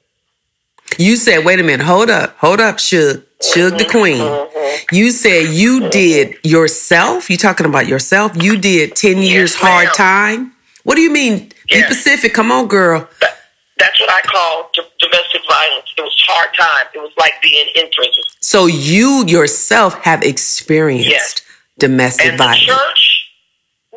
You 0.98 1.16
said, 1.16 1.44
wait 1.44 1.60
a 1.60 1.64
minute, 1.64 1.86
hold 1.86 2.10
up, 2.10 2.38
hold 2.38 2.62
up, 2.62 2.78
Suge, 2.78 3.24
Suge 3.42 3.78
the 3.78 3.86
Queen. 3.86 4.20
Mhm. 4.22 4.86
You 4.92 5.12
said 5.12 5.48
you 5.50 5.90
did 5.90 6.38
yourself. 6.44 7.30
You 7.30 7.38
talking 7.38 7.66
about 7.66 7.88
yourself? 7.88 8.32
You 8.42 8.56
did 8.58 8.96
ten 8.96 9.18
years 9.18 9.56
hard 9.56 9.86
ma'am. 9.86 9.94
time. 9.96 10.52
What 10.84 10.96
do 10.96 11.02
you 11.02 11.10
mean? 11.12 11.52
Be 11.70 11.82
Pacific. 11.84 12.34
Come 12.34 12.52
on, 12.52 12.68
girl. 12.68 13.10
That, 13.22 13.38
that's 13.80 14.00
what 14.00 14.10
I 14.12 14.22
call 14.22 14.70
d- 14.74 14.82
domestic 15.00 15.42
violence. 15.50 15.88
It 15.98 16.02
was 16.02 16.26
hard 16.30 16.54
time. 16.58 16.86
It 16.94 17.00
was 17.00 17.12
like 17.18 17.42
being 17.42 17.68
in 17.76 17.90
prison. 17.92 18.24
So 18.42 18.68
you 18.68 19.26
yourself 19.26 19.96
have 20.04 20.22
experienced 20.24 21.10
Yes. 21.10 21.42
domestic 21.80 22.28
And 22.28 22.34
the 22.40 22.44
violence. 22.44 22.60
church 22.64 23.32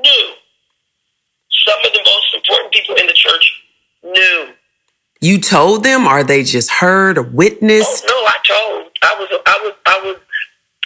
knew. 0.02 0.32
Some 1.68 1.84
of 1.84 1.92
the 1.92 2.00
most 2.04 2.34
important 2.34 2.72
people 2.72 2.94
in 2.96 3.06
the 3.06 3.12
church 3.12 3.62
knew. 4.02 4.48
You 5.20 5.38
told 5.40 5.84
them, 5.84 6.06
or 6.06 6.22
they 6.24 6.42
just 6.44 6.70
heard 6.70 7.18
or 7.18 7.22
Oh 7.22 7.28
no, 8.08 8.14
I 8.14 8.38
told. 8.46 8.90
I 9.02 9.14
was. 9.18 9.28
I 9.46 9.56
was. 9.64 9.74
I 9.86 10.00
was. 10.04 10.16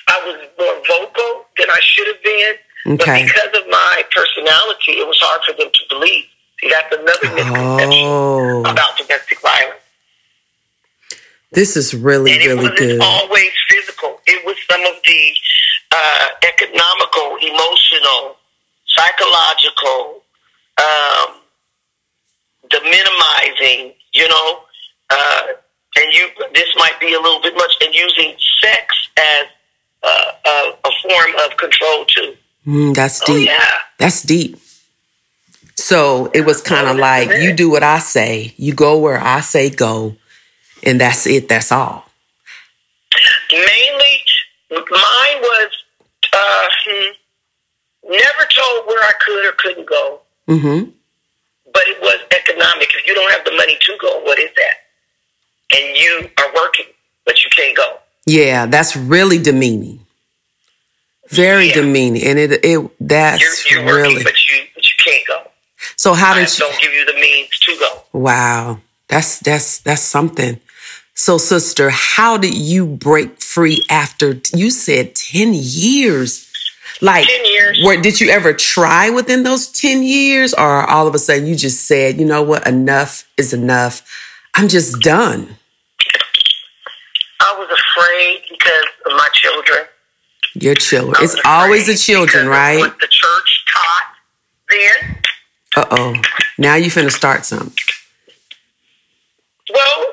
I 0.08 0.18
was 0.26 0.36
more 0.58 0.76
vocal 0.98 1.46
than 1.58 1.68
I 1.70 1.78
should 1.80 2.08
have 2.08 2.22
been. 2.24 2.54
Okay. 2.94 3.22
But 3.22 3.28
because 3.28 3.62
of 3.62 3.70
my 3.70 4.02
personality, 4.10 4.92
it 4.98 5.06
was 5.06 5.18
hard 5.20 5.42
for 5.46 5.52
them 5.62 5.70
to 5.72 5.82
believe. 5.88 6.24
See, 6.60 6.68
that's 6.70 6.92
another 6.94 7.34
misconception 7.34 8.06
Oh, 8.06 8.60
about 8.66 8.96
domestic 8.98 9.40
violence. 9.40 9.78
this 11.52 11.76
is 11.76 11.94
really, 11.94 12.32
And 12.32 12.42
it 12.42 12.46
really 12.48 12.56
wasn't 12.62 12.78
good. 12.78 13.00
always 13.00 13.50
physical. 13.68 14.18
It 14.26 14.44
was 14.44 14.56
some 14.70 14.80
of 14.82 14.94
the 15.04 15.32
uh, 15.92 16.28
economical, 16.42 17.36
emotional, 17.42 18.36
psychological, 18.86 20.21
um, 20.78 21.34
the 22.70 22.80
minimizing, 22.82 23.94
you 24.12 24.28
know, 24.28 24.60
uh, 25.10 25.42
and 25.96 26.12
you. 26.12 26.28
This 26.54 26.68
might 26.76 26.98
be 27.00 27.14
a 27.14 27.20
little 27.20 27.40
bit 27.42 27.54
much, 27.54 27.74
and 27.82 27.94
using 27.94 28.34
sex 28.62 28.94
as 29.18 29.46
uh, 30.02 30.32
a, 30.46 30.88
a 30.88 30.90
form 31.02 31.32
of 31.44 31.56
control 31.56 32.04
too. 32.06 32.36
Mm, 32.66 32.94
that's 32.94 33.20
Oh 33.22 33.26
deep. 33.36 33.48
yeah, 33.48 33.70
That's 33.98 34.22
deep. 34.22 34.56
So 35.76 36.30
it 36.32 36.42
was 36.46 36.60
kind 36.62 36.86
of 36.88 36.96
Oh, 36.96 37.00
like 37.00 37.28
you 37.42 37.52
do 37.52 37.68
what 37.70 37.82
I 37.82 37.98
say, 37.98 38.54
you 38.56 38.72
go 38.74 38.98
where 38.98 39.20
I 39.20 39.40
say 39.40 39.68
go, 39.68 40.16
and 40.82 41.00
that's 41.00 41.26
it. 41.26 41.48
That's 41.48 41.72
all. 41.72 42.06
mainly 43.50 44.22
mine 44.70 45.40
was 45.42 45.70
uh, 46.32 46.68
hmm, 46.86 47.12
never 48.10 48.44
told 48.50 48.86
where 48.86 49.02
I 49.02 49.12
could 49.20 49.46
or 49.46 49.52
couldn't 49.58 49.86
go. 49.86 50.21
Hmm 50.46 50.90
but 51.72 51.82
it 51.88 52.00
was 52.02 52.18
economic. 52.32 52.88
If 52.94 53.06
you 53.06 53.14
don't 53.14 53.30
have 53.32 53.44
the 53.44 53.52
money 53.52 53.78
to 53.80 53.96
go, 54.00 54.20
what 54.24 54.38
is 54.38 54.50
that? 54.56 54.74
And 55.74 55.96
you 55.96 56.28
are 56.38 56.52
working, 56.54 56.86
but 57.24 57.42
you 57.42 57.50
can't 57.50 57.74
go. 57.76 57.96
Yeah, 58.26 58.66
that's 58.66 58.94
really 58.94 59.38
demeaning. 59.38 60.00
Very 61.30 61.68
Yeah. 61.68 61.74
demeaning, 61.76 62.24
and 62.24 62.38
it 62.38 62.64
it 62.64 62.90
that's 63.00 63.40
You're, 63.70 63.78
you're 63.78 63.86
working, 63.86 64.12
really. 64.12 64.24
but 64.24 64.34
you 64.48 64.64
but 64.74 64.84
you 64.84 64.92
can't 64.98 65.26
go. 65.26 65.50
So 65.96 66.12
how 66.12 66.34
did 66.34 66.52
you? 66.52 66.58
don't 66.58 66.80
give 66.80 66.92
you 66.92 67.06
the 67.06 67.14
means 67.14 67.58
to 67.60 67.76
go. 67.78 68.02
Wow, 68.12 68.80
that's 69.08 69.38
that's 69.38 69.78
that's 69.78 70.02
something. 70.02 70.60
So, 71.14 71.38
sister, 71.38 71.90
how 71.90 72.36
did 72.38 72.54
you 72.54 72.86
break 72.86 73.40
free 73.40 73.84
after 73.88 74.40
you 74.54 74.70
said 74.70 75.14
ten 75.14 75.52
years? 75.54 76.51
Like, 77.02 77.26
10 77.26 77.44
years. 77.44 77.80
Where, 77.82 78.00
did 78.00 78.20
you 78.20 78.30
ever 78.30 78.54
try 78.54 79.10
within 79.10 79.42
those 79.42 79.66
10 79.66 80.04
years? 80.04 80.54
Or 80.54 80.88
all 80.88 81.08
of 81.08 81.14
a 81.16 81.18
sudden 81.18 81.46
you 81.46 81.56
just 81.56 81.84
said, 81.84 82.18
you 82.18 82.24
know 82.24 82.42
what, 82.42 82.64
enough 82.66 83.28
is 83.36 83.52
enough. 83.52 84.08
I'm 84.54 84.68
just 84.68 85.00
done. 85.00 85.56
I 87.40 87.56
was 87.58 87.68
afraid 87.68 88.42
because 88.48 88.86
of 89.06 89.12
my 89.12 89.28
children. 89.32 89.78
Your 90.54 90.74
children. 90.76 91.16
It's 91.24 91.34
always 91.44 91.88
the 91.88 91.96
children, 91.96 92.46
right? 92.46 92.78
What 92.78 93.00
the 93.00 93.08
church 93.08 93.64
taught 93.74 94.02
then. 94.70 95.16
Uh 95.74 95.86
oh. 95.90 96.22
Now 96.56 96.76
you 96.76 96.86
finna 96.86 97.10
start 97.10 97.44
something. 97.44 97.72
Well, 99.72 100.06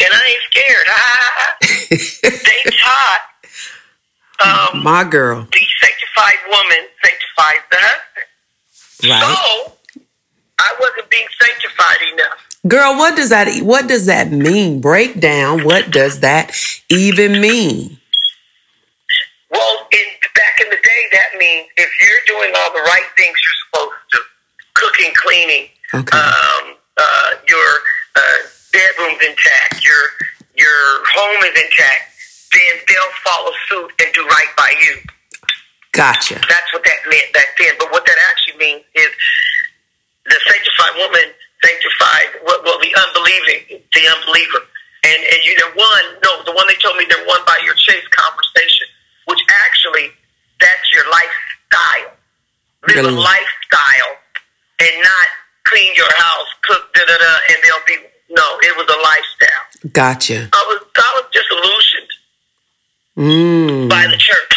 and 0.00 0.10
I 0.12 0.26
ain't 0.26 0.42
scared. 0.50 0.86
Ah, 0.88 1.56
they 1.90 2.70
taught 2.82 3.20
um, 4.74 4.82
My 4.82 5.04
girl. 5.04 5.46
the 5.52 5.60
sanctified 6.16 6.48
woman 6.48 6.88
sanctifies 7.02 7.62
the 7.70 7.76
husband. 7.80 8.26
Right. 9.04 9.66
So 9.66 9.72
I 10.58 10.74
wasn't 10.80 11.10
being 11.10 11.26
sanctified 11.40 12.12
enough. 12.12 12.38
Girl, 12.66 12.96
what 12.96 13.16
does 13.16 13.30
that 13.30 13.62
what 13.62 13.86
does 13.88 14.06
that 14.06 14.30
mean? 14.32 14.80
Break 14.80 15.20
down 15.20 15.64
what 15.64 15.90
does 15.90 16.20
that 16.20 16.52
even 16.88 17.40
mean? 17.40 17.98
Well, 19.50 19.86
in, 19.92 20.06
back 20.34 20.58
in 20.60 20.68
the 20.70 20.76
day, 20.76 21.02
that 21.12 21.38
means 21.38 21.68
if 21.76 21.88
you're 22.00 22.36
doing 22.38 22.52
all 22.56 22.72
the 22.72 22.80
right 22.80 23.06
things 23.16 23.36
you're 23.44 23.60
supposed 23.70 23.94
to, 24.12 24.18
cooking, 24.74 25.12
cleaning, 25.14 25.68
Okay. 25.94 26.18
um, 26.18 26.74
uh, 26.98 27.30
your 27.48 27.70
uh, 28.16 28.38
bedroom's 28.72 29.22
intact, 29.24 29.84
your 29.84 30.02
your 30.56 31.04
home 31.14 31.44
is 31.44 31.62
intact, 31.62 32.10
then 32.52 32.74
they'll 32.88 33.16
follow 33.24 33.52
suit 33.68 33.92
and 34.00 34.12
do 34.14 34.26
right 34.26 34.52
by 34.56 34.74
you. 34.82 34.96
Gotcha. 35.96 36.36
That's 36.44 36.70
what 36.76 36.84
that 36.84 37.00
meant 37.08 37.32
back 37.32 37.56
then. 37.58 37.72
But 37.80 37.90
what 37.90 38.04
that 38.04 38.18
actually 38.30 38.60
means 38.60 38.84
is 38.94 39.08
the 40.28 40.38
sanctified 40.44 40.94
woman 41.00 41.24
sanctified 41.64 42.28
well, 42.44 42.60
well 42.64 42.78
the 42.84 42.92
unbelieving, 42.92 43.80
the 43.80 44.04
unbeliever. 44.12 44.60
And 45.08 45.20
and 45.24 45.40
you 45.44 45.56
they're 45.56 45.72
one 45.74 46.06
no, 46.22 46.42
the 46.44 46.52
one 46.52 46.66
they 46.68 46.76
told 46.84 46.96
me 47.00 47.06
they're 47.08 47.24
one 47.26 47.40
by 47.46 47.58
your 47.64 47.74
chase 47.74 48.04
conversation, 48.12 48.86
which 49.26 49.40
actually 49.64 50.12
that's 50.60 50.92
your 50.92 51.04
lifestyle. 51.08 52.12
Live 52.88 53.06
a 53.06 53.10
lifestyle 53.16 54.12
and 54.80 54.94
not 55.02 55.26
clean 55.64 55.92
your 55.96 56.12
house, 56.18 56.48
cook 56.62 56.92
da 56.94 57.02
da 57.06 57.16
da, 57.16 57.32
and 57.50 57.56
they'll 57.64 57.86
be 57.88 57.96
no, 58.30 58.44
it 58.62 58.76
was 58.76 58.86
a 58.90 58.98
lifestyle. 59.00 59.92
Gotcha. 59.92 60.48
I 60.52 60.62
was 60.68 60.80
I 60.96 61.10
was 61.22 61.26
disillusioned 61.32 62.12
Mm. 63.16 63.88
by 63.88 64.06
the 64.08 64.16
church. 64.18 64.55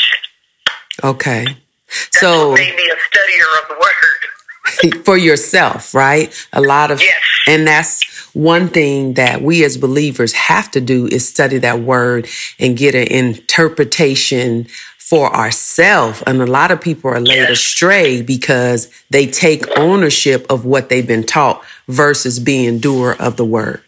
Okay. 1.03 1.45
That's 1.45 2.19
So 2.19 2.53
made 2.53 2.75
me 2.75 2.89
a 2.89 2.95
studier 2.95 3.61
of 3.63 3.67
the 3.69 3.75
word. 3.79 5.03
for 5.05 5.17
yourself, 5.17 5.93
right? 5.95 6.31
A 6.53 6.61
lot 6.61 6.91
of 6.91 7.01
Yes. 7.01 7.15
and 7.47 7.65
that's 7.67 8.03
one 8.35 8.67
thing 8.67 9.15
that 9.15 9.41
we 9.41 9.63
as 9.63 9.77
believers 9.77 10.33
have 10.33 10.69
to 10.71 10.79
do 10.81 11.07
is 11.07 11.27
study 11.27 11.57
that 11.57 11.79
word 11.81 12.27
and 12.59 12.77
get 12.77 12.93
an 12.93 13.07
interpretation 13.07 14.67
for 14.99 15.35
ourselves. 15.35 16.21
And 16.27 16.39
a 16.41 16.45
lot 16.45 16.69
of 16.69 16.79
people 16.79 17.09
are 17.09 17.19
laid 17.19 17.37
Yes. 17.37 17.49
astray 17.51 18.21
because 18.21 18.89
they 19.09 19.25
take 19.25 19.65
ownership 19.77 20.45
of 20.51 20.65
what 20.65 20.89
they've 20.89 21.07
been 21.07 21.23
taught 21.25 21.63
versus 21.87 22.39
being 22.39 22.77
doer 22.77 23.15
of 23.19 23.35
the 23.37 23.45
word 23.45 23.81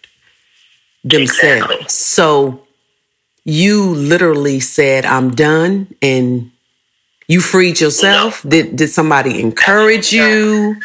themselves. 1.03 1.61
Exactly. 1.63 1.85
So 1.87 2.61
you 3.45 3.83
literally 3.85 4.59
said, 4.59 5.05
I'm 5.05 5.31
done 5.35 5.87
and 6.01 6.50
you 7.31 7.39
freed 7.39 7.79
yourself? 7.79 8.43
Did 8.47 8.75
did 8.75 8.89
somebody 8.89 9.39
encourage 9.39 10.11
you? 10.11 10.75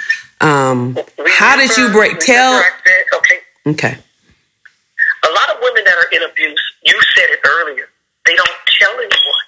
Um, 0.40 0.96
how 1.26 1.56
did 1.56 1.76
you 1.76 1.88
break 1.90 2.18
tell 2.20 2.52
remember 2.52 2.64
I 2.64 2.70
said, 2.86 3.04
okay, 3.18 3.38
Okay. 3.72 3.94
a 5.28 5.30
lot 5.32 5.48
of 5.50 5.56
women 5.62 5.82
that 5.84 5.96
are 5.96 6.10
in 6.12 6.22
abuse, 6.30 6.62
you 6.84 6.94
said 7.14 7.28
it 7.30 7.40
earlier, 7.44 7.88
they 8.26 8.34
don't 8.34 8.58
tell 8.78 8.92
anyone. 8.92 9.46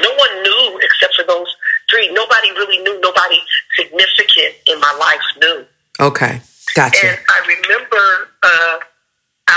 No 0.00 0.10
one 0.24 0.42
knew 0.42 0.80
except 0.82 1.14
for 1.16 1.24
those 1.26 1.50
three. 1.90 2.12
Nobody 2.12 2.50
really 2.52 2.78
knew. 2.84 2.98
Nobody 3.00 3.38
significant 3.78 4.54
in 4.66 4.80
my 4.80 4.92
life 4.98 5.26
knew. 5.40 5.66
Okay. 6.00 6.40
Gotcha. 6.74 7.06
And 7.06 7.18
I 7.28 7.38
remember 7.54 8.28
uh, 8.42 8.78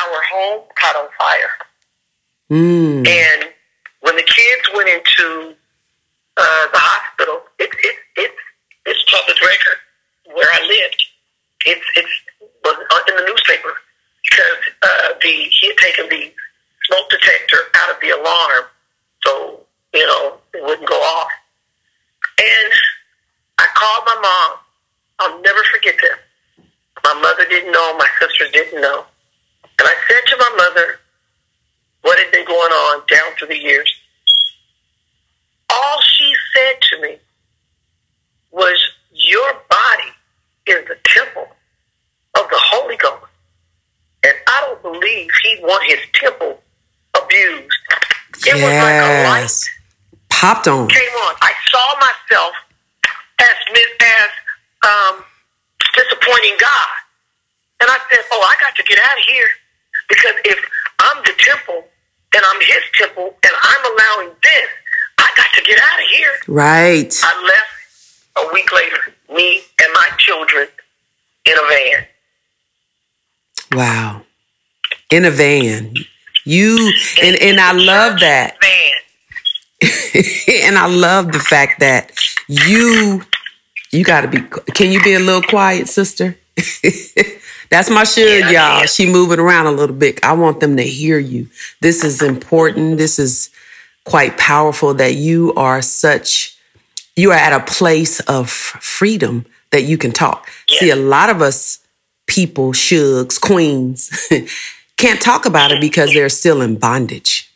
our 0.02 0.22
home 0.34 0.64
caught 0.78 0.96
on 0.98 1.08
fire. 1.18 1.52
Mm. 2.52 3.08
And 3.08 3.46
when 4.02 4.16
the 4.18 4.24
kids 4.24 4.66
went 4.76 4.90
into 4.90 5.56
uh, 6.38 6.68
the 6.72 6.80
hospital, 6.80 7.42
it, 7.60 7.70
it, 7.84 7.96
it, 8.18 8.32
it's 8.86 9.04
public 9.12 9.42
record 9.42 9.80
where 10.34 10.50
I 10.52 10.62
lived. 10.66 11.02
It's 11.66 11.86
it's 11.96 12.16
was 12.64 12.76
in 13.10 13.16
the 13.16 13.26
newspaper 13.26 13.74
because 14.24 14.62
uh, 14.84 15.14
the 15.22 15.50
he 15.50 15.68
had 15.68 15.78
taken 15.78 16.10
the 16.10 16.32
smoke 16.86 17.10
detector 17.10 17.58
out 17.76 17.96
of 17.96 18.02
the 18.02 18.10
alarm, 18.10 18.66
so 19.26 19.62
you 19.94 20.06
know 20.06 20.38
it 20.54 20.64
wouldn't 20.64 20.88
go 20.88 20.96
off. 20.96 21.32
And 22.38 22.74
I 23.60 23.68
called 23.74 24.04
my 24.06 24.18
mom. 24.22 24.60
I'll 25.20 25.42
never 25.42 25.64
forget 25.74 25.96
this. 26.02 26.66
My 27.04 27.14
mother 27.22 27.46
didn't 27.50 27.72
know. 27.72 27.98
My 27.98 28.08
sisters 28.20 28.52
didn't 28.52 28.82
know. 28.82 29.06
And 29.80 29.88
I 29.88 29.96
said 30.08 30.22
to 30.28 30.38
my 30.38 30.52
mother, 30.58 31.00
what 32.06 32.20
had 32.20 32.32
been 32.32 32.46
going 32.46 32.72
on 32.72 33.02
down 33.08 33.34
through 33.38 33.48
the 33.48 33.58
years. 33.58 33.92
All 35.76 36.02
she 36.02 36.34
said 36.56 36.82
to 36.82 37.02
me 37.02 37.18
was, 38.52 38.78
Your 39.12 39.54
body 39.70 40.12
is 40.68 40.88
the 40.88 40.98
temple 41.04 41.48
of 42.36 42.50
the 42.50 42.58
Holy 42.58 42.98
Ghost. 42.98 43.26
And 44.24 44.34
I 44.48 44.62
don't 44.68 44.82
believe 44.82 45.30
he 45.44 45.58
want 45.62 45.84
his 45.90 46.00
temple 46.14 46.62
abused. 47.22 47.78
It 48.48 48.56
was 48.56 48.64
like 48.64 49.02
a 49.02 49.24
light. 49.30 49.64
Popped 50.30 50.68
on. 50.68 50.88
came 50.88 51.16
on. 51.26 51.36
I 51.42 51.54
saw 51.72 51.88
myself 52.00 52.56
as 53.40 53.56
as 54.02 54.30
um, 54.84 55.24
disappointing 55.96 56.56
God, 56.60 56.96
and 57.82 57.90
I 57.90 57.98
said, 58.12 58.20
"Oh, 58.32 58.42
I 58.42 58.56
got 58.60 58.76
to 58.76 58.84
get 58.84 59.00
out 59.00 59.18
of 59.18 59.26
here 59.26 59.48
because 60.10 60.36
if 60.44 60.60
I'm 61.00 61.24
the 61.24 61.34
temple 61.38 61.86
and 62.36 62.44
I'm 62.46 62.62
His 62.62 62.84
temple 62.94 63.36
and 63.44 63.54
I'm 63.64 63.94
allowing 63.94 64.36
this, 64.44 64.70
got 65.36 65.48
to 65.56 65.62
get 65.64 65.80
out 65.80 66.02
of 66.02 66.08
here." 66.12 66.32
Right. 66.48 67.14
I 67.24 67.44
left 67.44 67.76
a 68.38 68.54
week 68.54 68.72
later, 68.72 69.14
me 69.34 69.62
and 69.82 69.94
my 69.94 70.10
children 70.18 70.68
in 71.46 71.54
a 71.54 71.68
van. 71.70 72.06
Wow. 73.74 74.22
In 75.12 75.26
a 75.26 75.32
van. 75.32 75.96
You 76.46 76.92
and 77.22 77.36
and 77.42 77.60
I 77.60 77.72
love 77.72 78.20
that. 78.20 78.58
and 80.66 80.78
I 80.78 80.88
love 80.88 81.32
the 81.32 81.40
fact 81.40 81.80
that 81.80 82.12
you 82.48 83.24
you 83.92 84.04
got 84.04 84.22
to 84.22 84.28
be 84.28 84.42
can 84.74 84.92
you 84.92 85.02
be 85.04 85.14
a 85.14 85.20
little 85.20 85.42
quiet, 85.42 85.88
sister? 85.88 86.38
That's 87.70 87.90
my 87.90 88.04
should, 88.04 88.52
y'all. 88.52 88.86
She 88.86 89.12
moving 89.12 89.40
around 89.40 89.66
a 89.66 89.72
little 89.72 89.96
bit. 89.96 90.24
I 90.24 90.34
want 90.34 90.60
them 90.60 90.78
to 90.78 90.84
hear 90.84 91.18
you. 91.18 91.50
This 91.82 92.04
is 92.04 92.22
important. 92.22 92.98
This 92.98 93.18
is 93.18 93.50
quite 94.06 94.38
powerful 94.38 94.94
that 94.96 95.16
you 95.16 95.54
are 95.56 95.82
such 95.82 96.58
you 97.18 97.32
are 97.32 97.38
at 97.38 97.54
a 97.54 97.64
place 97.66 98.20
of 98.22 98.50
freedom 98.50 99.46
that 99.72 99.84
you 99.84 99.98
can 99.98 100.12
talk. 100.12 100.50
See, 100.70 100.90
a 100.90 100.96
lot 100.96 101.30
of 101.30 101.42
us 101.42 101.80
people, 102.28 102.72
shugs, 102.74 103.40
queens, 103.40 104.10
can't 104.98 105.22
talk 105.22 105.46
about 105.46 105.72
it 105.72 105.80
because 105.80 106.12
they're 106.14 106.30
still 106.30 106.62
in 106.62 106.76
bondage. 106.78 107.50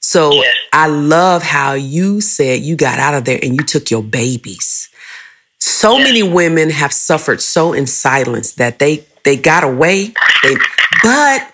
So 0.00 0.32
Yes. 0.32 0.56
I 0.72 0.86
love 0.88 1.42
how 1.42 1.74
you 1.74 2.20
said 2.20 2.60
you 2.62 2.76
got 2.76 2.98
out 2.98 3.14
of 3.14 3.24
there 3.24 3.38
and 3.42 3.54
you 3.54 3.64
took 3.64 3.90
your 3.90 4.02
babies. 4.02 4.88
So 5.58 5.96
Yes. 5.98 6.04
many 6.06 6.22
women 6.22 6.70
have 6.70 6.92
suffered 6.92 7.40
so 7.40 7.72
in 7.72 7.86
silence 7.86 8.52
that 8.52 8.78
they 8.78 9.04
they 9.24 9.36
got 9.36 9.62
away, 9.64 10.14
they 10.42 10.56
but 11.02 11.52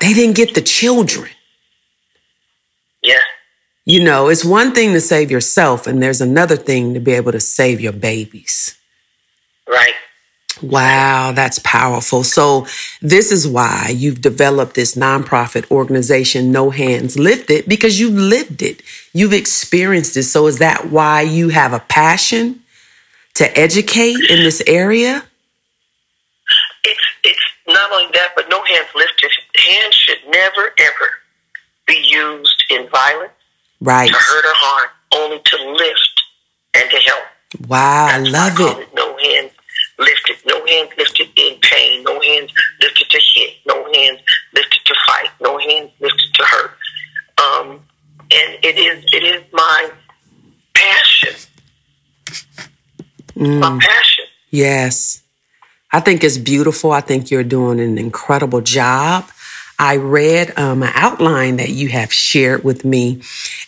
they 0.00 0.12
didn't 0.14 0.36
get 0.36 0.54
the 0.54 0.62
children. 0.62 1.30
You 3.86 4.02
know, 4.02 4.28
it's 4.28 4.44
one 4.44 4.72
thing 4.74 4.92
to 4.94 5.00
save 5.00 5.30
yourself, 5.30 5.86
and 5.86 6.02
there's 6.02 6.20
another 6.20 6.56
thing 6.56 6.92
to 6.94 7.00
be 7.00 7.12
able 7.12 7.30
to 7.30 7.40
save 7.40 7.80
your 7.80 7.92
babies. 7.92 8.76
right. 9.68 9.94
Wow, 10.62 11.32
that's 11.32 11.58
powerful. 11.60 12.24
So, 12.24 12.66
this 13.02 13.30
is 13.30 13.46
why 13.46 13.92
you've 13.94 14.22
developed 14.22 14.74
this 14.74 14.96
nonprofit 14.96 15.70
organization, 15.70 16.50
No 16.50 16.70
Hands 16.70 17.16
Lifted, 17.18 17.66
because 17.66 18.00
you've 18.00 18.14
lived 18.14 18.62
it. 18.62 18.82
You've 19.12 19.34
experienced 19.34 20.16
it. 20.16 20.22
So, 20.22 20.46
is 20.46 20.58
that 20.58 20.90
why 20.90 21.20
you 21.20 21.50
have 21.50 21.74
a 21.74 21.80
passion 21.80 22.62
to 23.34 23.56
educate 23.56 24.16
in 24.30 24.42
this 24.42 24.62
area? 24.66 25.24
it's 26.86 27.06
it's 27.24 27.40
not 27.68 27.92
only 27.92 28.10
that, 28.14 28.32
but 28.34 28.48
no 28.48 28.62
hands 28.64 28.88
lifted. 28.94 29.30
Hands 29.56 29.94
should 29.94 30.18
never 30.28 30.72
ever 30.78 31.10
be 31.86 32.02
used 32.02 32.64
in 32.70 32.88
violence 32.88 33.35
Right. 33.80 34.08
to 34.08 34.14
hurt 34.14 34.44
or 34.44 34.54
harm, 34.54 34.90
only 35.14 35.40
to 35.44 35.70
lift 35.72 36.22
and 36.74 36.90
to 36.90 36.96
help. 36.98 37.24
Wow, 37.68 38.06
I 38.06 38.18
That's 38.18 38.32
why 38.32 38.38
love 38.38 38.54
call 38.56 38.80
it. 38.80 38.94
No 38.94 39.16
hands 39.18 39.52
lifted. 39.98 40.36
No 40.46 40.66
hands 40.66 40.90
lifted 40.98 41.28
in 41.36 41.58
pain. 41.60 42.02
No 42.04 42.20
hands 42.20 42.52
lifted 42.82 43.08
to 43.10 43.20
hit. 43.34 43.54
No 43.66 43.84
hands 43.92 44.20
lifted 44.54 44.80
to 44.84 44.94
fight. 45.06 45.30
No 45.40 45.58
hands 45.58 45.90
lifted 46.00 46.34
to 46.34 46.42
hurt. 46.44 46.70
Um, 47.42 47.80
and 48.30 48.64
it 48.64 48.78
is 48.78 49.04
it 49.12 49.22
is 49.22 49.42
my 49.52 49.90
passion. 50.74 51.34
Mm. 53.36 53.60
My 53.60 53.78
passion. 53.80 54.24
Yes. 54.50 55.22
I 55.92 56.00
think 56.00 56.24
it's 56.24 56.38
beautiful. 56.38 56.92
I 56.92 57.00
think 57.00 57.30
you're 57.30 57.44
doing 57.44 57.80
an 57.80 57.96
incredible 57.96 58.60
job. 58.60 59.24
I 59.78 59.96
read 59.96 60.58
um, 60.58 60.82
an 60.82 60.92
outline 60.94 61.56
that 61.56 61.70
you 61.70 61.88
have 61.88 62.12
shared 62.12 62.64
with 62.64 62.84
me. 62.84 63.22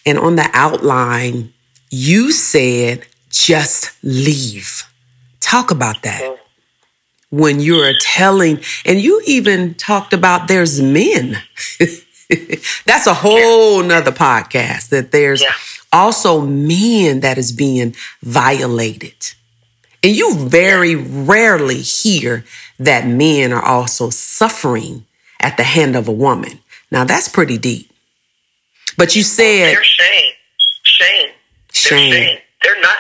And 0.07 0.19
on 0.19 0.37
the 0.37 0.49
outline, 0.53 1.53
you 1.91 2.33
said, 2.33 3.07
just 3.31 3.93
leave. 4.03 4.85
Talk 5.41 5.71
about 5.71 6.03
that. 6.03 6.37
When 7.31 7.61
you're 7.61 7.93
telling, 8.01 8.61
and 8.87 8.99
you 9.01 9.21
even 9.27 9.75
talked 9.75 10.15
about 10.15 10.49
there's 10.49 10.81
men. 10.81 11.37
That's 12.87 13.07
a 13.07 13.15
whole 13.15 13.83
nother 13.83 14.13
podcast 14.13 14.89
that 14.91 15.13
there's 15.13 15.43
Yeah. 15.43 15.53
also 15.93 16.41
men 16.41 17.21
that 17.21 17.37
is 17.39 17.53
being 17.53 17.95
violated. 18.23 19.33
And 20.03 20.15
you 20.17 20.37
very 20.49 20.95
rarely 20.95 21.81
hear 21.83 22.45
that 22.79 23.07
men 23.07 23.53
are 23.53 23.63
also 23.65 24.11
suffering 24.11 25.05
at 25.41 25.57
the 25.57 25.63
hand 25.63 25.97
of 25.97 26.09
a 26.09 26.13
woman. 26.13 26.61
Now 26.91 27.05
that's 27.05 27.29
pretty 27.29 27.59
deep. 27.59 27.91
But 28.97 29.15
you 29.15 29.23
said 29.23 29.75
They're 29.75 29.85
shame. 29.85 30.33
Shame. 30.85 31.31
Shame. 31.73 32.11
They're 32.11 32.23
shame. 32.25 32.39
They're 32.63 32.81
not 32.81 32.97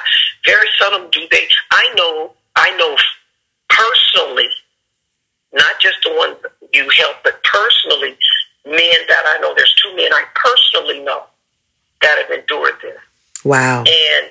very 0.46 0.68
seldom 0.78 1.10
do 1.10 1.26
they 1.30 1.48
I 1.72 1.94
know 1.96 2.32
I 2.56 2.76
know 2.76 2.96
personally, 3.68 4.48
not 5.52 5.78
just 5.80 5.96
the 6.04 6.14
ones 6.16 6.36
you 6.72 6.88
help, 6.90 7.16
but 7.22 7.42
personally, 7.44 8.16
men 8.66 9.00
that 9.08 9.22
I 9.26 9.38
know, 9.40 9.54
there's 9.56 9.74
two 9.74 9.94
men 9.96 10.12
I 10.12 10.24
personally 10.34 11.00
know 11.04 11.22
that 12.02 12.18
have 12.18 12.38
endured 12.38 12.74
this. 12.82 12.96
wow, 13.44 13.80
And 13.80 14.30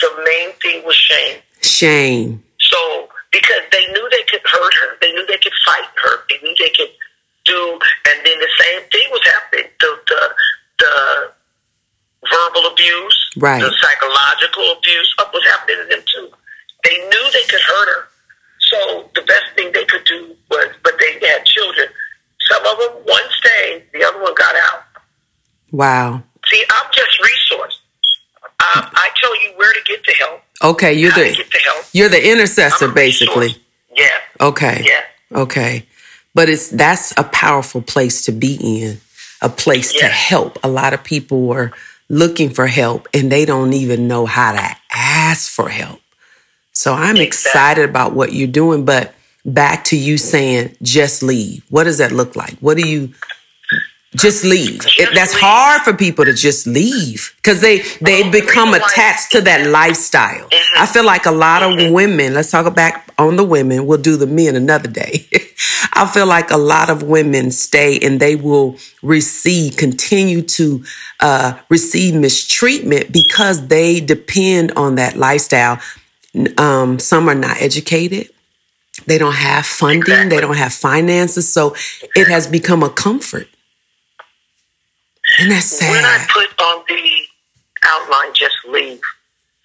the 0.00 0.10
main 0.24 0.52
thing 0.62 0.84
was 0.86 0.96
shame. 0.96 1.38
shame. 1.62 2.42
So 2.60 3.08
because 3.30 3.60
they 3.72 3.86
knew 3.92 4.08
they 4.10 4.22
could 4.30 4.40
hurt 4.44 4.74
her, 4.74 4.96
they 5.00 5.12
knew 5.12 5.26
they 5.26 5.38
could 5.38 5.52
fight 5.64 5.84
her, 6.02 6.18
they 6.30 6.38
knew 6.42 6.54
they 6.58 6.70
could 6.70 6.90
do, 7.46 7.78
and 8.10 8.16
then 8.26 8.38
the 8.38 8.52
same 8.58 8.80
thing 8.90 9.06
was 9.10 9.22
happening. 9.24 9.66
The 9.80 9.90
the, 10.06 10.20
the 10.78 10.94
verbal 12.30 12.70
abuse, 12.72 13.30
Right. 13.36 13.60
the 13.62 13.72
psychological 13.80 14.72
abuse 14.78 15.14
uh, 15.18 15.24
was 15.32 15.44
happening 15.46 15.76
to 15.82 15.86
them 15.96 16.02
too. 16.06 16.28
They 16.84 16.96
knew 17.08 17.24
they 17.32 17.44
could 17.48 17.60
hurt 17.60 17.88
her, 17.94 18.08
so 18.60 19.10
the 19.14 19.22
best 19.22 19.44
thing 19.56 19.70
they 19.72 19.84
could 19.84 20.04
do 20.04 20.34
was, 20.50 20.68
but 20.82 20.94
they 21.00 21.12
had 21.26 21.44
children. 21.44 21.88
Some 22.50 22.64
of 22.64 22.78
them, 22.78 22.92
one 23.04 23.22
stayed, 23.38 23.84
the 23.92 24.04
other 24.04 24.20
one 24.22 24.34
got 24.34 24.54
out. 24.54 24.84
Wow. 25.72 26.22
See, 26.46 26.64
I'm 26.70 26.86
just 26.92 27.20
resource. 27.22 27.80
I, 28.60 28.88
I 28.94 29.08
tell 29.20 29.34
you 29.42 29.52
where 29.56 29.72
to 29.72 29.80
get 29.86 30.04
the 30.06 30.12
help, 30.12 30.40
Okay, 30.62 30.92
you're 30.94 31.10
the 31.12 31.44
the 31.52 31.58
help. 31.58 31.84
you're 31.92 32.08
the 32.08 32.30
intercessor 32.32 32.88
basically. 32.88 33.56
Yeah. 33.96 34.06
Okay. 34.40 34.84
Yeah. 34.86 35.38
Okay. 35.40 35.86
But 36.36 36.50
it's 36.50 36.68
that's 36.68 37.14
a 37.16 37.24
powerful 37.24 37.80
place 37.82 38.26
to 38.26 38.32
be 38.32 38.56
in, 38.60 38.98
a 39.40 39.48
place 39.48 39.92
to 39.94 40.06
help. 40.06 40.58
A 40.62 40.68
lot 40.68 40.92
of 40.92 41.02
people 41.02 41.50
are 41.52 41.72
looking 42.10 42.50
for 42.50 42.66
help 42.66 43.08
and 43.14 43.32
they 43.32 43.46
don't 43.46 43.72
even 43.72 44.06
know 44.06 44.26
how 44.26 44.52
to 44.52 44.76
ask 44.94 45.50
for 45.50 45.70
help. 45.70 46.00
So 46.72 46.92
I'm 46.92 47.16
Exactly. 47.16 47.26
excited 47.26 47.88
about 47.88 48.14
what 48.14 48.34
you're 48.34 48.48
doing, 48.48 48.84
but 48.84 49.14
back 49.46 49.84
to 49.86 49.96
you 49.96 50.18
saying 50.18 50.76
just 50.82 51.22
leave. 51.22 51.64
What 51.70 51.84
does 51.84 51.98
that 51.98 52.12
look 52.12 52.36
like? 52.36 52.58
What 52.60 52.76
do 52.76 52.86
you 52.86 53.14
just 54.16 54.44
leave? 54.44 54.80
Just 54.82 55.00
It- 55.00 55.14
that's 55.14 55.34
leave. 55.34 55.42
hard 55.42 55.82
for 55.82 55.92
people 55.92 56.24
to 56.24 56.32
just 56.32 56.66
leave 56.66 57.32
because 57.36 57.60
they 57.60 57.78
they 58.00 58.22
Well, 58.22 58.30
become 58.32 58.74
attached 58.74 59.30
to 59.32 59.40
that 59.42 59.66
lifestyle. 59.66 60.48
Mhm. 60.50 60.76
I 60.82 60.86
feel 60.86 61.04
like 61.04 61.26
a 61.26 61.30
lot 61.30 61.62
of 61.62 61.90
women. 61.90 62.34
Let's 62.34 62.50
talk 62.50 62.72
back 62.74 63.08
on 63.18 63.36
the 63.36 63.44
women. 63.44 63.86
We'll 63.86 63.98
do 64.10 64.16
the 64.16 64.26
men 64.26 64.56
another 64.56 64.88
day. 64.88 65.26
I 65.92 66.06
feel 66.06 66.26
like 66.26 66.50
a 66.50 66.58
lot 66.58 66.90
of 66.90 67.02
women 67.02 67.50
stay 67.50 67.98
and 68.02 68.20
they 68.20 68.36
will 68.36 68.76
receive, 69.02 69.76
continue 69.76 70.42
to 70.42 70.84
uh, 71.20 71.54
receive 71.70 72.12
mistreatment 72.14 73.10
because 73.12 73.68
they 73.68 74.00
depend 74.00 74.72
on 74.76 74.96
that 74.96 75.16
lifestyle. 75.16 75.78
Um, 76.58 76.98
some 76.98 77.28
are 77.30 77.34
not 77.34 77.56
educated. 77.62 78.28
They 79.06 79.16
don't 79.18 79.34
have 79.34 79.64
funding. 79.66 80.28
They 80.28 80.40
don't 80.40 80.56
have 80.56 80.72
finances. 80.74 81.48
So 81.50 81.74
it 82.14 82.28
has 82.28 82.46
become 82.46 82.82
a 82.82 82.90
comfort. 82.90 83.48
And 85.38 85.50
that's 85.50 85.80
When 85.80 86.04
I 86.04 86.26
put 86.32 86.48
on 86.60 86.84
the 86.88 87.10
outline, 87.84 88.32
just 88.34 88.56
leave, 88.68 89.00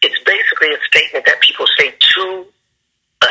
it's 0.01 0.19
basically 0.23 0.73
a 0.73 0.77
statement 0.87 1.25
that 1.25 1.39
people 1.41 1.65
say 1.77 1.93
to 2.15 2.45
us. 3.21 3.27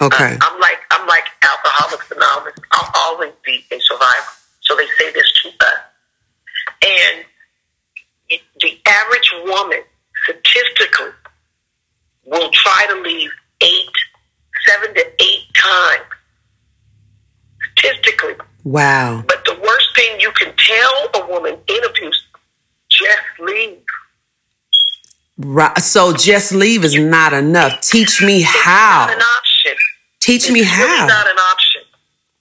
Okay. 0.00 0.34
Uh, 0.34 0.38
I'm 0.40 0.60
like 0.60 0.78
I'm 0.90 1.06
like 1.06 1.24
Alcoholics 1.42 2.10
Anonymous. 2.10 2.54
I'll 2.72 2.90
always 2.96 3.32
be 3.44 3.64
a 3.70 3.80
survivor. 3.80 4.32
So 4.60 4.76
they 4.76 4.86
say 4.98 5.12
this 5.12 5.32
to 5.42 5.48
us. 5.48 5.80
And 6.86 7.24
the 8.60 8.78
average 8.86 9.34
woman, 9.44 9.80
statistically, 10.24 11.12
will 12.24 12.50
try 12.52 12.86
to 12.90 13.00
leave 13.00 13.30
eight, 13.60 13.92
seven 14.66 14.94
to 14.94 15.06
eight 15.22 15.54
times. 15.54 16.04
Statistically. 17.76 18.34
Wow. 18.64 19.24
But 19.26 19.33
thing 19.94 20.20
you 20.20 20.30
can 20.32 20.52
tell 20.56 21.22
a 21.22 21.26
woman 21.28 21.56
in 21.68 21.84
abuse, 21.84 22.24
just 22.90 23.22
leave. 23.40 23.78
Right. 25.38 25.76
So 25.78 26.12
just 26.12 26.52
leave 26.52 26.84
is 26.84 26.96
not 26.96 27.32
enough. 27.32 27.80
Teach 27.80 28.22
me 28.22 28.38
It's 28.38 28.46
how. 28.62 29.06
not 29.06 29.14
an 29.16 29.22
option. 29.22 29.72
Teach 30.20 30.50
me 30.50 30.60
it's 30.60 30.70
really 30.78 30.96
how. 30.98 31.06
not 31.06 31.26
an 31.30 31.36
option. 31.38 31.82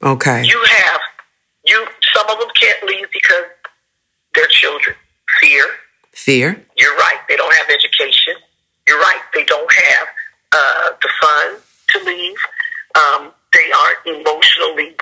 Okay. 0.04 0.44
You 0.44 0.64
have 0.64 1.02
you. 1.66 1.86
Some 2.14 2.30
of 2.30 2.38
them 2.40 2.50
can't 2.60 2.84
leave 2.84 3.08
because 3.12 3.46
they're 4.36 4.48
children. 4.48 4.96
Fear. 5.42 5.66
Fear. 6.12 6.66
You're 6.78 6.96
right. 6.98 7.18
They 7.28 7.36
don't 7.36 7.54
have 7.56 7.70
education. 7.70 8.36
You're 8.88 9.00
right. 9.00 9.22
They 9.34 9.44
don't 9.46 9.72
have 9.74 10.08
uh, 10.52 10.90
the 11.02 11.10
funds 11.22 11.64
to 11.90 12.04
leave. 12.06 12.38
Um, 12.96 13.32
they 13.54 13.72
aren't 13.72 14.20
emotionally 14.22 14.96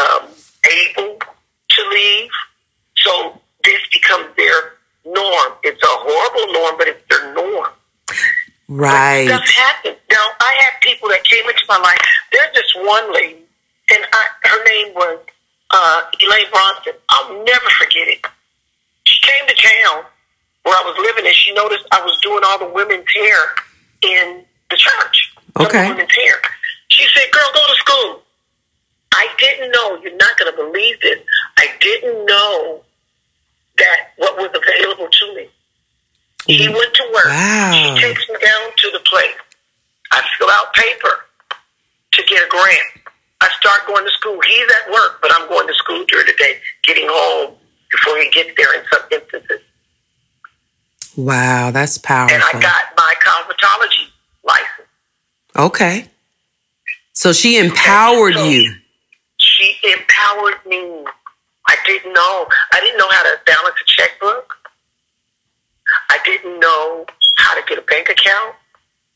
um, 0.00 0.28
able 0.70 1.18
to 1.74 1.88
leave. 1.90 2.30
So 2.96 3.40
this 3.64 3.80
becomes 3.92 4.34
their 4.36 4.74
norm. 5.04 5.52
It's 5.62 5.82
a 5.82 5.86
horrible 5.90 6.52
norm, 6.52 6.74
but 6.78 6.88
it's 6.88 7.04
their 7.08 7.34
norm. 7.34 7.72
Right. 8.68 9.26
Stuff 9.28 9.48
happened. 9.48 9.96
Now, 10.10 10.26
I 10.40 10.56
had 10.60 10.80
people 10.80 11.08
that 11.08 11.22
came 11.24 11.48
into 11.48 11.64
my 11.68 11.78
life. 11.78 11.98
There's 12.32 12.54
this 12.54 12.74
one 12.76 13.12
lady, 13.12 13.44
and 13.90 14.06
I, 14.12 14.26
her 14.44 14.64
name 14.64 14.94
was 14.94 15.18
uh, 15.70 16.02
Elaine 16.20 16.50
Bronson. 16.50 16.94
I'll 17.10 17.44
never 17.44 17.70
forget 17.78 18.08
it. 18.08 18.24
She 19.04 19.20
came 19.26 19.46
to 19.46 19.54
town 19.54 20.04
where 20.62 20.74
I 20.74 20.82
was 20.84 20.96
living, 20.98 21.26
and 21.26 21.34
she 21.34 21.52
noticed 21.52 21.84
I 21.92 22.00
was 22.02 22.18
doing 22.22 22.40
all 22.44 22.58
the 22.58 22.72
women's 22.72 23.10
hair 23.12 23.38
in 24.02 24.44
the 24.70 24.76
church. 24.76 25.34
Okay. 25.60 25.88
women's 25.88 26.14
hair. 26.14 26.40
She 26.88 27.06
said, 27.14 27.30
"Girl, 27.30 27.50
go 27.54 27.66
to 27.66 27.74
school." 27.74 28.23
I 29.14 29.28
didn't 29.38 29.70
know. 29.70 29.96
You're 30.02 30.16
not 30.16 30.36
going 30.38 30.50
to 30.50 30.56
believe 30.56 31.00
this. 31.00 31.20
I 31.56 31.68
didn't 31.80 32.26
know 32.26 32.82
that 33.78 34.08
what 34.16 34.36
was 34.36 34.50
available 34.50 35.08
to 35.08 35.34
me. 35.36 35.48
He 36.46 36.66
mm. 36.66 36.74
went 36.74 36.94
to 36.94 37.10
work. 37.14 37.26
Wow. 37.26 37.72
She 37.72 38.02
takes 38.02 38.28
me 38.28 38.36
down 38.44 38.70
to 38.76 38.90
the 38.92 38.98
place. 39.04 39.36
I 40.10 40.22
fill 40.38 40.50
out 40.50 40.74
paper 40.74 41.26
to 42.12 42.22
get 42.24 42.42
a 42.42 42.48
grant. 42.48 43.06
I 43.40 43.48
start 43.60 43.86
going 43.86 44.04
to 44.04 44.10
school. 44.10 44.40
He's 44.40 44.68
at 44.82 44.92
work, 44.92 45.20
but 45.22 45.30
I'm 45.32 45.48
going 45.48 45.66
to 45.68 45.74
school 45.74 46.04
during 46.08 46.26
the 46.26 46.34
day, 46.38 46.58
getting 46.82 47.06
home 47.08 47.54
before 47.90 48.18
he 48.18 48.30
gets 48.30 48.50
there 48.56 48.78
in 48.78 48.84
some 48.92 49.02
instances. 49.12 49.60
Wow. 51.16 51.70
That's 51.70 51.98
powerful. 51.98 52.34
And 52.34 52.42
I 52.42 52.52
got 52.60 52.82
my 52.96 53.14
cosmetology 53.22 54.10
license. 54.44 54.88
Okay. 55.56 56.08
So 57.12 57.32
she 57.32 57.58
empowered 57.58 58.34
So- 58.34 58.44
you. 58.44 58.74
She 59.64 59.92
empowered 59.92 60.60
me. 60.66 61.04
I 61.66 61.76
didn't 61.86 62.12
know. 62.12 62.46
I 62.72 62.80
didn't 62.80 62.98
know 62.98 63.08
how 63.08 63.22
to 63.22 63.40
balance 63.46 63.76
a 63.80 63.86
checkbook. 63.86 64.52
I 66.10 66.18
didn't 66.24 66.60
know 66.60 67.06
how 67.36 67.58
to 67.58 67.66
get 67.66 67.78
a 67.78 67.82
bank 67.82 68.10
account. 68.10 68.56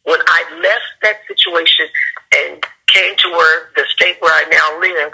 When 0.04 0.18
I 0.26 0.60
left 0.62 1.02
that 1.02 1.16
situation 1.28 1.86
and 2.34 2.64
came 2.86 3.14
to 3.16 3.28
where 3.28 3.68
the 3.76 3.84
state 3.90 4.16
where 4.20 4.32
I 4.32 4.48
now 4.48 4.80
live, 4.80 5.12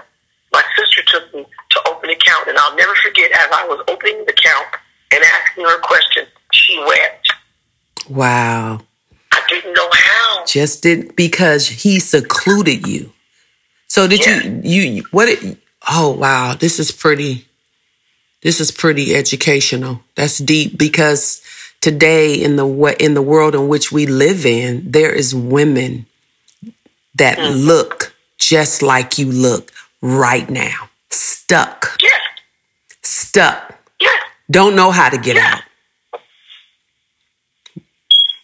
my 0.53 0.63
sister 0.79 1.03
took 1.07 1.35
me 1.35 1.45
to 1.71 1.81
open 1.89 2.11
an 2.11 2.17
account, 2.17 2.47
and 2.47 2.57
I'll 2.57 2.77
never 2.77 2.95
forget 3.05 3.33
as 3.33 3.49
I 3.51 3.67
was 3.67 3.85
opening 3.89 4.25
the 4.25 4.33
account 4.33 4.67
and 5.13 5.25
asking 5.25 5.65
her 5.65 5.79
a 5.79 5.81
question, 5.81 6.27
she 6.53 6.79
wept. 6.87 7.33
Wow. 8.09 8.81
I 9.33 9.43
didn't 9.49 9.73
know 9.73 9.89
how. 9.91 10.45
Just 10.47 10.85
did 10.85 11.17
because 11.17 11.67
he 11.67 11.99
secluded 11.99 12.87
you. 12.87 13.14
So 13.95 14.09
did 14.09 14.27
Yeah. 14.27 14.43
you 14.75 14.83
you 14.83 15.03
what 15.13 15.29
it 15.29 15.39
oh 15.89 16.11
wow, 16.11 16.57
this 16.59 16.81
is 16.81 16.91
pretty 16.91 17.47
this 18.43 18.59
is 18.61 18.73
pretty 18.73 19.15
educational. 19.15 20.03
That's 20.17 20.39
deep 20.39 20.77
because 20.77 21.41
today 21.81 22.35
in 22.35 22.57
the 22.57 22.67
what 22.67 23.01
in 23.01 23.15
the 23.15 23.23
world 23.23 23.55
in 23.55 23.69
which 23.69 23.93
we 23.93 24.05
live 24.07 24.45
in, 24.45 24.91
there 24.91 25.13
is 25.13 25.33
women 25.33 26.07
that 27.15 27.39
Mm. 27.39 27.67
look 27.71 28.17
just 28.37 28.83
like 28.83 29.17
you 29.17 29.31
look 29.31 29.71
right 30.03 30.51
now. 30.51 30.91
Stuck. 31.11 31.97
yeah. 32.03 32.11
Stuck. 33.03 33.79
Yes. 34.01 34.21
Don't 34.51 34.75
know 34.75 34.91
how 34.91 35.09
to 35.09 35.19
get 35.19 35.37
Yeah. 35.37 35.53
out. 35.55 35.63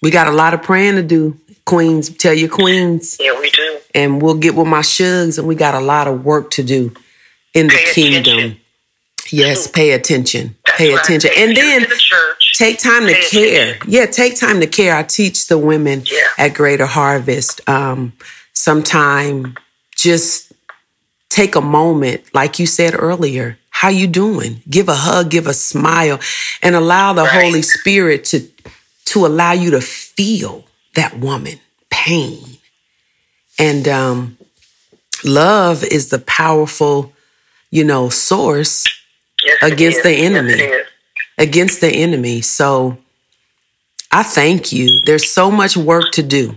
We 0.00 0.12
got 0.12 0.28
a 0.28 0.36
lot 0.42 0.54
of 0.54 0.62
praying 0.62 0.94
to 0.94 1.02
do. 1.02 1.36
Queens, 1.64 2.08
tell 2.08 2.34
your 2.34 2.48
queens. 2.48 3.16
Yeah, 3.18 3.34
we 3.40 3.50
do. 3.50 3.69
And 3.94 4.20
we'll 4.22 4.34
get 4.38 4.54
with 4.54 4.66
my 4.66 4.80
shugs 4.80 5.38
and 5.38 5.46
we 5.48 5.54
got 5.54 5.74
a 5.74 5.80
lot 5.80 6.06
of 6.08 6.24
work 6.24 6.50
to 6.52 6.62
do 6.62 6.92
in 7.54 7.66
the 7.68 7.74
kingdom. 7.92 8.34
attention. 8.38 8.60
Yes, 9.30 9.66
pay 9.68 9.92
attention. 9.92 10.56
That's 10.66 10.78
pay 10.78 10.94
right. 10.94 11.04
attention. 11.04 11.30
If 11.32 11.38
And 11.38 11.56
then 11.56 11.82
the 11.82 12.00
take 12.54 12.78
time 12.78 13.06
to 13.06 13.14
pay 13.14 13.28
care. 13.28 13.68
attention. 13.74 13.90
Yeah, 13.90 14.06
take 14.06 14.36
time 14.38 14.60
to 14.60 14.66
care. 14.66 14.94
I 14.96 15.02
teach 15.02 15.46
the 15.48 15.58
women 15.58 16.02
Yeah. 16.06 16.20
at 16.38 16.54
Greater 16.54 16.86
Harvest. 16.86 17.60
Um, 17.68 18.12
sometime 18.54 19.56
just 19.96 20.52
take 21.28 21.54
a 21.54 21.60
moment, 21.60 22.22
like 22.34 22.58
you 22.58 22.66
said 22.66 22.94
earlier. 22.98 23.56
How 23.70 23.88
you 23.88 24.06
doing? 24.06 24.62
Give 24.68 24.88
a 24.88 24.94
hug, 24.94 25.30
give 25.30 25.46
a 25.46 25.54
smile, 25.54 26.18
and 26.62 26.74
allow 26.74 27.12
the 27.12 27.22
Right. 27.22 27.44
Holy 27.44 27.62
Spirit 27.62 28.24
to 28.26 28.46
to 29.06 29.26
allow 29.26 29.52
you 29.52 29.70
to 29.72 29.80
feel 29.80 30.64
that 30.94 31.18
woman 31.18 31.58
pain. 31.90 32.58
And 33.60 33.86
um, 33.88 34.38
love 35.24 35.84
is 35.84 36.08
the 36.10 36.18
powerful, 36.18 37.12
you 37.70 37.84
know, 37.84 38.08
source 38.08 38.84
Yes, 39.44 39.58
against 39.62 40.02
the 40.02 40.10
enemy. 40.12 40.52
is. 40.52 40.86
against 41.38 41.80
the 41.80 41.88
enemy. 41.88 42.42
So 42.42 42.98
I 44.12 44.22
thank 44.22 44.70
you. 44.72 45.00
There's 45.00 45.30
so 45.30 45.50
much 45.50 45.76
work 45.76 46.12
to 46.12 46.22
do. 46.22 46.56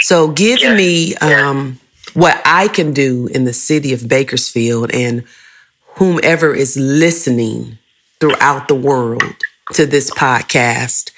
So 0.00 0.28
give 0.28 0.60
Yes, 0.60 0.76
me 0.76 1.08
yes. 1.10 1.22
um, 1.22 1.78
what 2.14 2.40
I 2.44 2.68
can 2.68 2.92
do 2.92 3.28
in 3.28 3.44
the 3.44 3.52
city 3.52 3.92
of 3.92 4.08
Bakersfield 4.08 4.92
and 4.92 5.24
whomever 5.96 6.54
is 6.54 6.76
listening 6.76 7.78
throughout 8.20 8.68
the 8.68 8.74
world 8.74 9.22
to 9.74 9.86
this 9.86 10.10
podcast. 10.10 11.10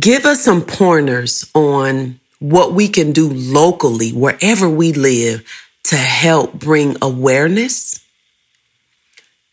Give 0.00 0.26
us 0.26 0.44
some 0.44 0.62
pointers 0.62 1.48
on 1.54 2.20
what 2.38 2.72
we 2.72 2.88
can 2.88 3.12
do 3.12 3.28
locally, 3.28 4.12
wherever 4.12 4.68
we 4.68 4.92
live, 4.92 5.44
to 5.84 5.96
help 5.96 6.54
bring 6.54 6.96
awareness 7.02 8.04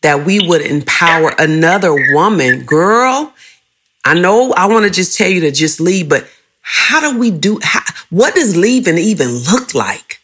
that 0.02 0.24
we 0.24 0.46
would 0.46 0.60
empower 0.60 1.32
another 1.38 2.14
woman. 2.14 2.64
Girl, 2.64 3.32
I 4.04 4.14
know 4.14 4.52
I 4.52 4.66
want 4.66 4.84
to 4.84 4.90
just 4.90 5.16
tell 5.16 5.28
you 5.28 5.40
to 5.40 5.50
just 5.50 5.80
leave, 5.80 6.08
but 6.08 6.28
how 6.62 7.00
do 7.00 7.18
we 7.18 7.30
do 7.30 7.58
how, 7.62 7.80
what 8.10 8.34
does 8.34 8.56
leaving 8.56 8.98
even 8.98 9.28
look 9.28 9.74
like? 9.74 10.20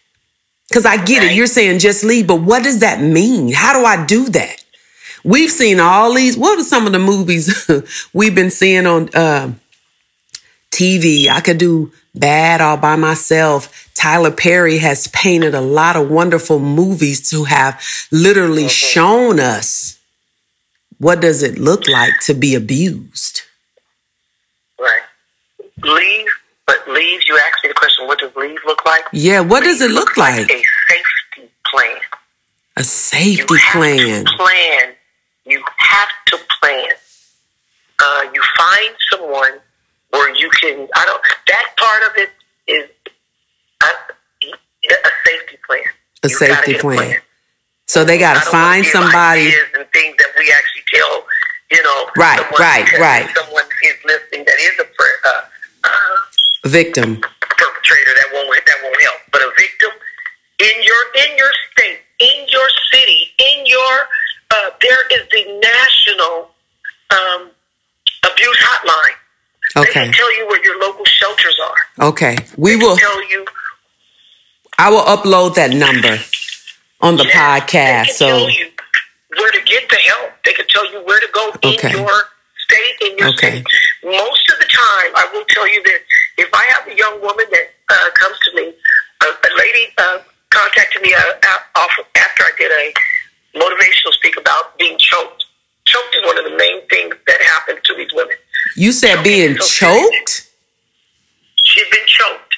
Because 0.68 0.86
I 0.86 1.04
get 1.04 1.22
it, 1.22 1.34
you're 1.34 1.46
saying 1.46 1.80
just 1.80 2.04
leave, 2.04 2.26
but 2.26 2.42
what 2.42 2.62
does 2.62 2.80
that 2.80 3.00
mean? 3.00 3.52
How 3.52 3.78
do 3.78 3.84
I 3.84 4.06
do 4.06 4.28
that? 4.30 4.64
We've 5.24 5.50
seen 5.50 5.80
all 5.80 6.14
these, 6.14 6.36
what 6.36 6.58
are 6.58 6.64
some 6.64 6.86
of 6.86 6.92
the 6.92 6.98
movies 6.98 7.70
we've 8.12 8.34
been 8.34 8.50
seeing 8.50 8.86
on 8.86 9.08
uh, 9.14 9.52
TV? 10.72 11.28
I 11.28 11.40
could 11.40 11.58
do 11.58 11.92
bad 12.14 12.60
all 12.60 12.76
by 12.76 12.96
myself. 12.96 13.90
Tyler 13.94 14.30
Perry 14.30 14.78
has 14.78 15.06
painted 15.08 15.54
a 15.54 15.60
lot 15.60 15.96
of 15.96 16.10
wonderful 16.10 16.58
movies 16.58 17.30
to 17.30 17.44
have 17.44 17.80
literally 18.10 18.68
shown 18.68 19.38
us 19.38 19.98
what 20.98 21.20
does 21.20 21.42
it 21.42 21.58
look 21.58 21.86
like 21.88 22.12
to 22.22 22.34
be 22.34 22.54
abused. 22.54 23.42
Right. 24.80 25.02
Leave, 25.82 26.28
but 26.66 26.88
leave, 26.88 27.20
you 27.26 27.36
asked 27.38 27.62
me 27.64 27.68
the 27.68 27.74
question, 27.74 28.06
what 28.06 28.18
does 28.18 28.34
leave 28.36 28.58
look 28.66 28.84
like? 28.84 29.02
Yeah, 29.12 29.40
what 29.40 29.62
does 29.64 29.80
it 29.80 29.90
look 29.90 30.16
looks 30.16 30.18
like? 30.18 30.50
a 30.50 30.52
safety 30.52 31.50
plan. 31.70 31.96
A 32.76 32.80
You 32.80 32.84
safety 32.84 33.56
have 33.58 33.72
plan. 33.72 34.24
to 34.24 34.32
plan. 34.36 34.92
You 35.44 35.62
have 35.78 36.08
to 36.28 36.38
plan. 36.60 36.88
Uh, 38.02 38.22
you 38.32 38.42
find 38.58 38.94
someone 39.10 39.52
where 40.12 40.34
you 40.36 40.48
can. 40.60 40.88
I 40.94 41.04
don't. 41.04 41.22
That 41.48 41.66
part 41.76 42.02
of 42.04 42.12
it 42.16 42.30
is 42.68 42.88
uh, 43.82 43.88
a 44.44 45.10
safety 45.26 45.58
plan. 45.66 45.82
A 46.24 46.28
You 46.28 46.34
safety 46.36 46.74
a 46.76 46.78
plan. 46.78 47.16
So 47.88 48.04
they 48.04 48.18
got 48.18 48.34
to 48.34 48.48
find 48.48 48.86
somebody. 48.86 49.52
and 49.74 49.84
things 49.92 50.14
that 50.18 50.28
we 50.38 50.52
actually 50.52 50.84
tell. 50.94 51.26
You 51.70 51.82
know, 51.82 52.10
Right, 52.16 52.36
someone 52.38 52.60
right, 52.60 52.92
right. 53.00 53.30
Someone 53.34 53.64
is 53.84 53.96
listening 54.04 54.44
that 54.44 54.58
is 54.60 54.78
a 54.78 54.84
uh, 54.84 55.40
uh, 55.84 55.88
Victim. 56.68 57.16
perpetrator 57.40 58.12
that 58.14 58.26
won't 58.34 58.66
that 58.66 58.76
won't 58.82 59.02
help, 59.02 59.16
but 59.32 59.40
a 59.40 59.50
victim 59.56 59.90
in 60.60 60.82
your 60.84 61.02
in 61.24 61.36
your 61.38 61.50
state, 61.72 62.00
in 62.20 62.46
your 62.48 62.68
city, 62.92 63.32
in 63.38 63.64
your 63.66 63.94
uh, 64.50 64.70
there 64.82 65.06
is 65.16 65.26
the 65.32 65.60
national 65.64 66.50
um, 67.10 67.50
abuse 68.30 68.58
hotline. 68.60 69.16
They 69.74 69.80
Okay. 69.82 69.92
can 70.04 70.12
tell 70.12 70.36
you 70.36 70.46
where 70.48 70.62
your 70.64 70.78
local 70.80 71.04
shelters 71.04 71.58
are. 71.60 72.08
Okay. 72.08 72.36
We 72.56 72.70
They 72.70 72.76
will, 72.76 72.96
can 72.96 73.08
tell 73.08 73.30
you. 73.30 73.44
I 74.78 74.90
will 74.90 75.02
upload 75.04 75.54
that 75.54 75.70
number 75.70 76.18
on 77.00 77.16
the 77.16 77.24
Yes, 77.24 77.36
podcast. 77.36 77.72
They 77.72 78.06
can 78.06 78.14
So, 78.14 78.26
tell 78.28 78.50
you 78.50 78.70
where 79.36 79.50
to 79.52 79.60
get 79.62 79.88
the 79.88 79.96
help. 79.96 80.32
They 80.44 80.52
can 80.52 80.66
tell 80.68 80.90
you 80.92 81.00
where 81.04 81.20
to 81.20 81.28
go 81.32 81.52
Okay. 81.64 81.88
in 81.88 81.92
your 81.96 82.24
state, 82.66 82.96
in 83.10 83.18
your 83.18 83.28
Okay. 83.28 83.62
city. 83.62 83.64
Most 84.04 84.50
of 84.52 84.58
the 84.58 84.66
time, 84.66 85.10
I 85.16 85.28
will 85.32 85.44
tell 85.48 85.66
you 85.68 85.82
that 85.84 86.00
if 86.38 86.48
I 86.52 86.64
have 86.76 86.88
a 86.88 86.94
young 86.96 87.20
woman 87.22 87.46
that 87.50 87.72
uh, 87.88 88.10
comes 88.14 88.38
to 88.40 88.54
me, 88.56 88.74
a, 89.22 89.26
a 89.26 89.50
lady 89.56 89.86
uh, 89.98 90.18
contacted 90.50 91.00
me 91.02 91.14
uh, 91.14 91.58
off 91.76 91.92
after 92.16 92.44
I 92.44 92.52
did 92.58 92.70
a 92.70 93.58
motivational 93.58 94.12
speak 94.12 94.36
about 94.36 94.76
being 94.78 94.98
choked. 94.98 95.44
Choked 95.86 96.14
is 96.16 96.22
one 96.26 96.38
of 96.38 96.44
the 96.44 96.56
main 96.56 96.86
things 96.88 97.14
that 97.26 97.40
happens 97.42 97.80
to 97.84 97.94
these 97.94 98.12
women. 98.12 98.36
You 98.76 98.92
said 98.92 99.22
being 99.22 99.56
choked? 99.56 100.48
She's 101.64 101.88
been 101.90 102.06
choked. 102.06 102.56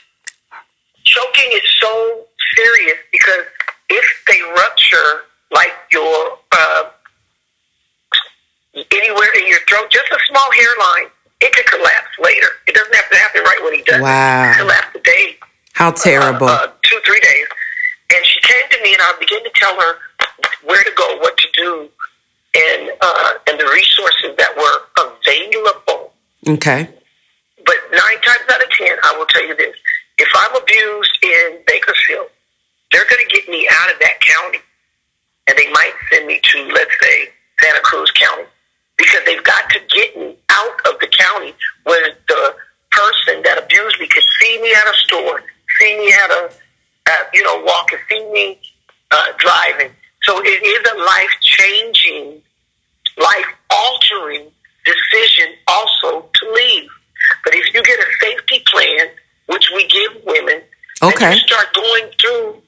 Choking 1.04 1.50
is 1.52 1.62
so 1.80 2.24
serious 2.56 2.98
because 3.12 3.44
if 3.90 4.04
they 4.26 4.40
rupture, 4.56 5.22
like 5.52 5.72
your 5.92 6.38
uh, 6.52 6.84
anywhere 8.74 9.28
in 9.36 9.46
your 9.46 9.58
throat, 9.68 9.90
just 9.90 10.10
a 10.10 10.18
small 10.28 10.50
hairline, 10.52 11.10
it 11.40 11.52
could 11.54 11.66
collapse 11.66 12.08
later. 12.22 12.48
It 12.66 12.74
doesn't 12.74 12.94
have 12.94 13.10
to 13.10 13.16
happen 13.16 13.42
right 13.42 13.60
when 13.62 13.74
he 13.74 13.82
does. 13.82 14.00
Wow. 14.00 14.50
It 14.50 14.56
collapse 14.56 14.96
a 14.96 15.00
day, 15.00 15.36
How 15.74 15.90
terrible. 15.90 16.48
uh, 16.48 16.64
uh, 16.64 16.72
two 16.82 16.98
three 17.06 17.20
days. 17.20 17.46
And 18.14 18.24
she 18.26 18.40
came 18.40 18.68
to 18.70 18.82
me, 18.82 18.92
and 18.92 19.02
I 19.02 19.16
began 19.18 19.42
to 19.44 19.50
tell 19.54 19.78
her 19.80 19.96
where 20.64 20.82
to 20.82 20.90
go, 20.96 21.16
what 21.18 21.36
to 21.38 21.48
do, 21.52 21.88
and 22.54 22.90
uh, 23.00 23.32
and 23.48 23.58
the 23.60 23.66
resources 23.72 24.36
that 24.38 24.56
were 24.56 25.04
available. 25.04 25.83
Okay. 26.48 26.88
But 27.64 27.76
nine 27.92 28.20
times 28.22 28.44
out 28.50 28.62
of 28.62 28.70
ten, 28.70 28.96
I 29.02 29.16
will 29.16 29.26
tell 29.26 29.46
you 29.46 29.56
this: 29.56 29.74
if 30.18 30.28
I'm 30.34 30.62
abused 30.62 31.18
in 31.22 31.58
Bakersfield, 31.66 32.28
they're 32.92 33.06
going 33.08 33.24
to 33.26 33.34
get 33.34 33.48
me 33.48 33.68
out 33.70 33.92
of 33.92 33.98
that 34.00 34.20
county, 34.20 34.58
and 35.48 35.58
they 35.58 35.70
might 35.72 35.92
send 36.12 36.26
me 36.26 36.40
to, 36.42 36.64
let's 36.72 36.94
say, 37.00 37.28
Santa 37.60 37.80
Cruz 37.80 38.10
County, 38.12 38.44
because 38.96 39.20
they've 39.26 39.42
got 39.44 39.68
to 39.70 39.80
get 39.88 40.16
me 40.16 40.36
out 40.50 40.80
of 40.86 41.00
the 41.00 41.08
county 41.08 41.54
where 41.84 42.14
the 42.28 42.54
person 42.90 43.42
that 43.42 43.58
abused 43.58 43.98
me 44.00 44.06
could 44.06 44.22
see 44.40 44.60
me 44.62 44.72
at 44.72 44.86
a 44.86 44.96
store, 44.98 45.42
see 45.80 45.98
me 45.98 46.12
at 46.12 46.30
a, 46.30 46.50
uh, 47.10 47.24
you 47.32 47.42
know, 47.42 47.62
walking, 47.64 47.98
see 48.08 48.24
me 48.32 48.60
uh, 49.10 49.32
driving. 49.38 49.90
So 50.22 50.40
it 50.42 50.62
is 50.62 50.92
a 50.92 50.96
life 51.04 51.34
changing, 51.40 52.40
life 53.18 53.46
altering 53.70 54.50
decision 54.84 55.54
also 55.66 56.28
to 56.34 56.52
leave. 56.52 56.88
But 57.44 57.54
if 57.54 57.72
you 57.74 57.82
get 57.82 57.98
a 57.98 58.06
safety 58.20 58.62
plan, 58.66 59.06
which 59.46 59.70
we 59.74 59.86
give 59.88 60.22
women, 60.24 60.62
Okay. 61.02 61.26
and 61.26 61.34
you 61.36 61.46
start 61.46 61.72
going 61.74 62.04
through, 62.20 62.62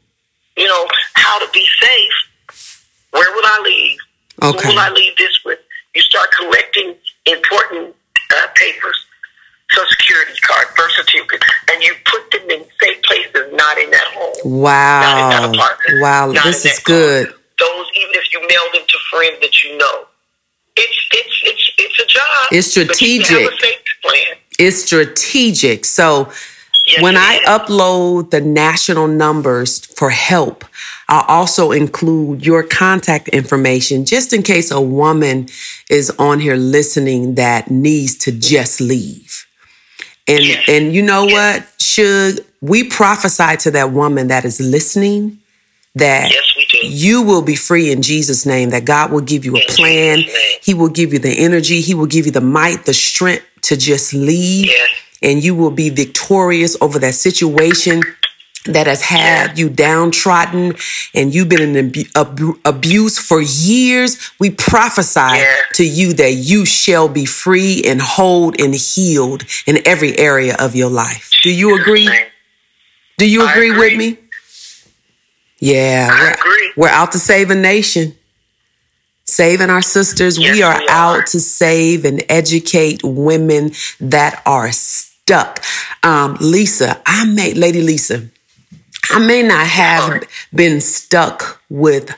you 0.57 0.67
know, 0.67 0.87
how 1.15 1.39
to 1.39 1.49
be 1.53 1.67
safe. 1.81 2.87
Where 3.11 3.31
will 3.35 3.45
I 3.45 3.61
leave? 3.65 3.99
Okay. 4.43 4.63
Who 4.63 4.69
will 4.75 4.79
I 4.81 4.91
leave 4.91 5.17
this 5.17 5.39
with? 5.45 5.59
You 5.95 6.03
start 6.03 6.29
collecting 6.33 6.95
important 7.27 7.95
uh, 8.37 8.47
papers, 8.55 8.99
social 9.71 9.89
security 9.91 10.39
card, 10.43 10.67
birth 10.77 10.91
certificate, 10.93 11.43
and 11.71 11.83
you 11.83 11.95
put 12.05 12.31
them 12.33 12.51
in 12.51 12.65
safe 12.83 13.03
places, 13.03 13.53
not 13.55 13.79
in 13.79 13.91
that 13.91 14.05
home. 14.13 14.35
Not 14.35 14.45
in 14.45 14.51
Wow. 14.53 15.31
that 15.31 15.55
apartment. 15.55 16.03
Wow. 16.03 16.33
Not 16.33 16.45
This 16.45 16.65
is 16.67 16.79
car. 16.81 16.95
good. 16.95 17.27
Those, 17.59 17.87
even 17.97 18.11
if 18.15 18.33
you 18.33 18.41
mail 18.47 18.65
them 18.75 18.83
to 18.87 18.99
friends 19.11 19.39
that 19.41 19.65
you 19.65 19.79
know, 19.79 20.07
it's 20.77 20.99
it's 21.13 21.41
it's 21.45 21.66
job. 22.17 22.49
It's 22.51 22.75
But 22.75 23.01
you 23.01 23.21
have 23.21 23.53
strategic. 23.53 24.39
It's 24.59 24.79
strategic. 24.85 25.85
So 25.85 26.31
Yes, 26.87 27.03
when 27.03 27.17
I 27.17 27.41
upload 27.47 28.31
the 28.31 28.41
national 28.41 29.09
numbers 29.09 29.85
for 29.99 30.11
help, 30.11 30.65
I'll 31.09 31.25
also 31.29 31.73
include 31.73 32.47
your 32.47 32.63
contact 32.63 33.27
information 33.29 34.05
just 34.05 34.33
in 34.33 34.43
case 34.45 34.71
a 34.71 34.81
woman 34.81 35.49
is 35.91 36.11
on 36.11 36.39
here 36.39 36.55
listening 36.55 37.35
that 37.35 37.71
needs 37.71 38.17
to 38.19 38.31
just 38.31 38.81
leave. 38.81 39.47
And 40.29 40.45
Yes. 40.45 40.65
and 40.69 40.95
you 40.95 41.03
know 41.03 41.25
what? 41.25 41.67
Should 41.81 42.45
we 42.61 42.85
prophesy 42.85 43.57
to 43.65 43.71
that 43.73 43.91
woman 43.93 44.29
that 44.29 44.45
is 44.45 44.61
listening 44.61 45.39
that 45.97 46.31
yes. 46.31 46.56
You 46.83 47.23
will 47.23 47.43
be 47.43 47.55
free 47.57 47.91
in 47.91 48.03
Jesus' 48.03 48.47
name, 48.47 48.71
that 48.71 48.85
God 48.85 49.11
will 49.11 49.21
give 49.21 49.45
you 49.45 49.57
a 49.57 49.61
plan. 49.69 50.21
He 50.63 50.75
will 50.75 50.89
give 50.89 51.13
you 51.13 51.19
the 51.19 51.33
energy. 51.39 51.81
He 51.81 51.95
will 51.95 52.07
give 52.07 52.27
you 52.27 52.33
the 52.33 52.41
might, 52.41 52.85
the 52.85 52.95
strength 52.95 53.45
to 53.63 53.77
just 53.77 54.13
leave. 54.15 54.67
Yes. 54.67 54.89
And 55.23 55.43
you 55.43 55.55
will 55.55 55.71
be 55.71 55.89
victorious 55.91 56.77
over 56.81 56.99
that 56.99 57.15
situation 57.15 58.03
that 58.67 58.87
has 58.89 59.01
had 59.01 59.57
you 59.59 59.69
downtrodden 59.69 60.75
and 61.15 61.33
you've 61.33 61.49
been 61.49 61.77
in 61.77 61.95
abu- 62.17 62.59
abuse 62.65 63.17
for 63.17 63.41
years. 63.41 64.19
We 64.41 64.51
prophesy 64.51 65.21
Yeah. 65.21 65.55
to 65.75 65.85
you 65.85 66.13
that 66.15 66.33
you 66.33 66.65
shall 66.67 67.09
be 67.09 67.25
free 67.27 67.83
and 67.85 68.03
whole 68.03 68.53
and 68.59 68.75
healed 68.75 69.45
in 69.67 69.79
every 69.87 70.19
area 70.19 70.57
of 70.59 70.75
your 70.75 70.91
life. 70.91 71.31
Do 71.45 71.51
you 71.51 71.81
agree? 71.81 72.11
Do 73.19 73.29
you 73.31 73.43
I 73.47 73.53
agree, 73.53 73.71
with 73.71 73.97
me? 73.97 74.19
Yeah, 75.59 76.09
I 76.11 76.21
we're, 76.21 76.33
agree. 76.33 76.73
we're 76.77 76.89
out 76.89 77.13
to 77.13 77.19
save 77.19 77.51
a 77.51 77.55
nation. 77.55 78.15
Saving 79.29 79.71
our 79.71 79.83
sisters. 79.83 80.39
Yes, 80.39 80.55
we 80.55 80.63
are 80.63 80.79
we 80.79 80.87
are. 80.87 80.91
out 81.19 81.27
to 81.29 81.41
save 81.41 82.05
and 82.05 82.23
educate 82.29 83.03
women 83.03 83.73
that 83.99 84.41
are 84.47 84.71
stuck. 84.71 85.65
Um, 86.05 86.37
Lisa, 86.41 87.03
I 87.05 87.25
may, 87.25 87.53
Lady 87.55 87.83
Lisa, 87.83 88.29
I 89.11 89.19
may 89.19 89.43
not 89.43 89.67
have 89.67 90.05
Sorry. 90.05 90.27
been 90.55 90.81
stuck 90.81 91.61
with 91.69 92.15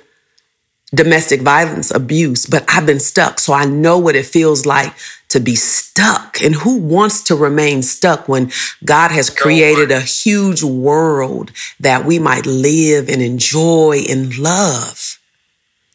domestic 0.95 1.41
violence 1.41 1.91
abuse, 1.91 2.45
but 2.45 2.65
I've 2.69 2.85
been 2.87 3.01
stuck. 3.01 3.39
So 3.41 3.55
I 3.55 3.65
know 3.65 3.99
what 3.99 4.15
it 4.15 4.27
feels 4.27 4.67
like 4.67 4.93
to 5.29 5.41
be 5.41 5.55
stuck. 5.55 6.41
And 6.43 6.55
who 6.55 6.77
wants 6.79 7.23
to 7.25 7.35
remain 7.37 7.83
stuck 7.83 8.29
when 8.29 8.51
God 8.85 9.11
has 9.11 9.31
created 9.31 9.91
a 9.91 10.01
huge 10.01 10.63
world 10.63 11.53
that 11.81 12.05
we 12.05 12.19
might 12.19 12.47
live 12.47 13.09
and 13.09 13.21
enjoy 13.23 14.05
and 14.09 14.37
love? 14.39 15.19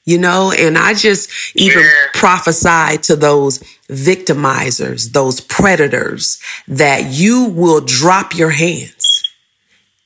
You 0.05 0.17
know, 0.17 0.51
and 0.51 0.77
I 0.77 0.93
just 0.93 1.29
even 1.55 1.81
Yeah. 1.83 1.91
prophesy 2.13 2.97
to 3.03 3.15
those 3.15 3.59
victimizers, 3.89 5.13
those 5.13 5.39
predators, 5.39 6.39
that 6.67 7.11
you 7.11 7.45
will 7.45 7.79
drop 7.79 8.35
your 8.35 8.49
hands 8.49 9.23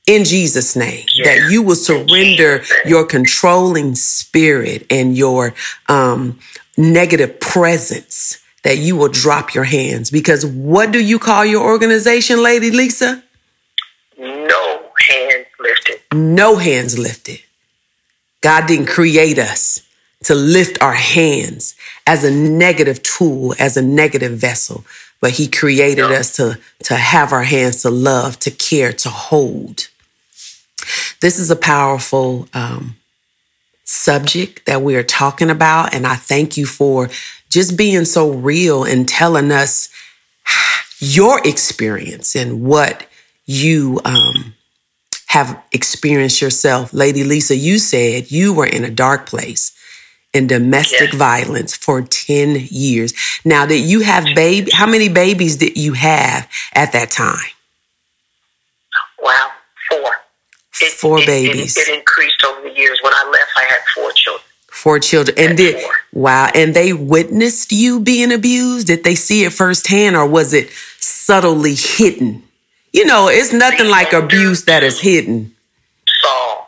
in 0.06 0.24
Jesus' 0.24 0.74
name, 0.74 1.04
that 1.24 1.50
you 1.50 1.62
will 1.62 1.76
surrender 1.76 2.64
your 2.86 3.04
controlling 3.04 3.94
spirit 3.94 4.86
and 4.88 5.16
your 5.16 5.52
um, 5.88 6.38
negative 6.76 7.38
presence, 7.40 8.38
that 8.64 8.78
you 8.78 8.96
will 8.96 9.08
drop 9.08 9.54
your 9.54 9.64
hands. 9.64 10.10
Because 10.10 10.44
what 10.44 10.90
do 10.92 11.02
you 11.02 11.18
call 11.18 11.44
your 11.44 11.64
organization, 11.64 12.42
Lady 12.42 12.70
Lisa? 12.70 13.22
No 14.18 14.80
hands 15.08 15.46
lifted. 15.60 16.00
No 16.12 16.56
hands 16.56 16.98
lifted. 16.98 17.40
God 18.40 18.66
didn't 18.66 18.86
create 18.86 19.38
us 19.38 19.82
to 20.24 20.34
lift 20.34 20.80
our 20.82 20.94
hands 20.94 21.76
as 22.06 22.24
a 22.24 22.30
negative 22.30 23.02
tool, 23.02 23.54
as 23.58 23.76
a 23.76 23.82
negative 23.82 24.32
vessel, 24.32 24.84
but 25.20 25.32
He 25.32 25.48
created 25.48 26.02
No. 26.02 26.14
us 26.14 26.34
to, 26.36 26.58
to 26.84 26.94
have 26.96 27.32
our 27.32 27.44
hands 27.44 27.82
to 27.82 27.90
love, 27.90 28.38
to 28.40 28.50
care, 28.50 28.92
to 28.92 29.08
hold. 29.08 29.88
This 31.20 31.38
is 31.38 31.50
a 31.50 31.56
powerful 31.56 32.48
um, 32.54 32.96
subject 33.84 34.66
that 34.66 34.82
we 34.82 34.96
are 34.96 35.02
talking 35.02 35.50
about, 35.50 35.94
and 35.94 36.06
I 36.06 36.14
thank 36.16 36.56
you 36.56 36.66
for 36.66 37.08
just 37.50 37.76
being 37.76 38.04
so 38.04 38.30
real 38.30 38.84
and 38.84 39.08
telling 39.08 39.50
us 39.50 39.88
your 41.00 41.40
experience 41.46 42.34
and 42.34 42.62
what 42.62 43.06
you 43.46 44.00
um, 44.04 44.54
have 45.28 45.62
experienced 45.72 46.40
yourself. 46.42 46.92
Lady 46.92 47.24
Lisa, 47.24 47.56
you 47.56 47.78
said 47.78 48.30
you 48.30 48.52
were 48.52 48.66
in 48.66 48.84
a 48.84 48.90
dark 48.90 49.26
place 49.26 49.72
in 50.34 50.46
domestic 50.46 51.12
Yes. 51.12 51.14
violence 51.14 51.76
for 51.76 52.02
10 52.02 52.66
years. 52.70 53.14
Now 53.44 53.64
that 53.66 53.78
you 53.78 54.00
have 54.00 54.24
baby, 54.34 54.70
how 54.72 54.86
many 54.86 55.08
babies 55.08 55.56
did 55.56 55.76
you 55.78 55.94
have 55.94 56.48
at 56.74 56.92
that 56.92 57.10
time? 57.10 57.38
Wow, 59.20 59.50
four. 59.90 60.10
It, 60.80 60.92
Four 60.92 61.18
it- 61.18 61.22
it- 61.22 61.26
babies. 61.26 61.76
It, 61.76 61.88
increased 61.88 62.44
over 62.44 62.62
the 62.68 62.74
years. 62.76 63.00
When 63.02 63.12
I 63.14 63.28
left, 63.30 63.50
I 63.56 63.64
had 63.64 63.80
four 63.94 64.12
children. 64.12 64.44
Four 64.82 65.00
children. 65.00 65.36
And 65.36 65.56
did 65.56 65.82
wow, 66.12 66.50
and 66.54 66.72
they 66.72 66.92
witnessed 66.92 67.72
you 67.72 67.98
being 67.98 68.30
abused? 68.32 68.86
Did 68.86 69.02
they 69.02 69.16
see 69.16 69.42
it 69.42 69.52
firsthand 69.52 70.14
or 70.14 70.24
was 70.24 70.54
it 70.54 70.70
subtly 71.00 71.74
hidden? 71.74 72.44
You 72.92 73.04
know, 73.04 73.26
it's 73.28 73.52
nothing 73.52 73.88
like 73.88 74.12
abuse 74.12 74.64
that 74.66 74.84
is 74.84 75.00
hidden. 75.00 75.52
Saw. 76.22 76.64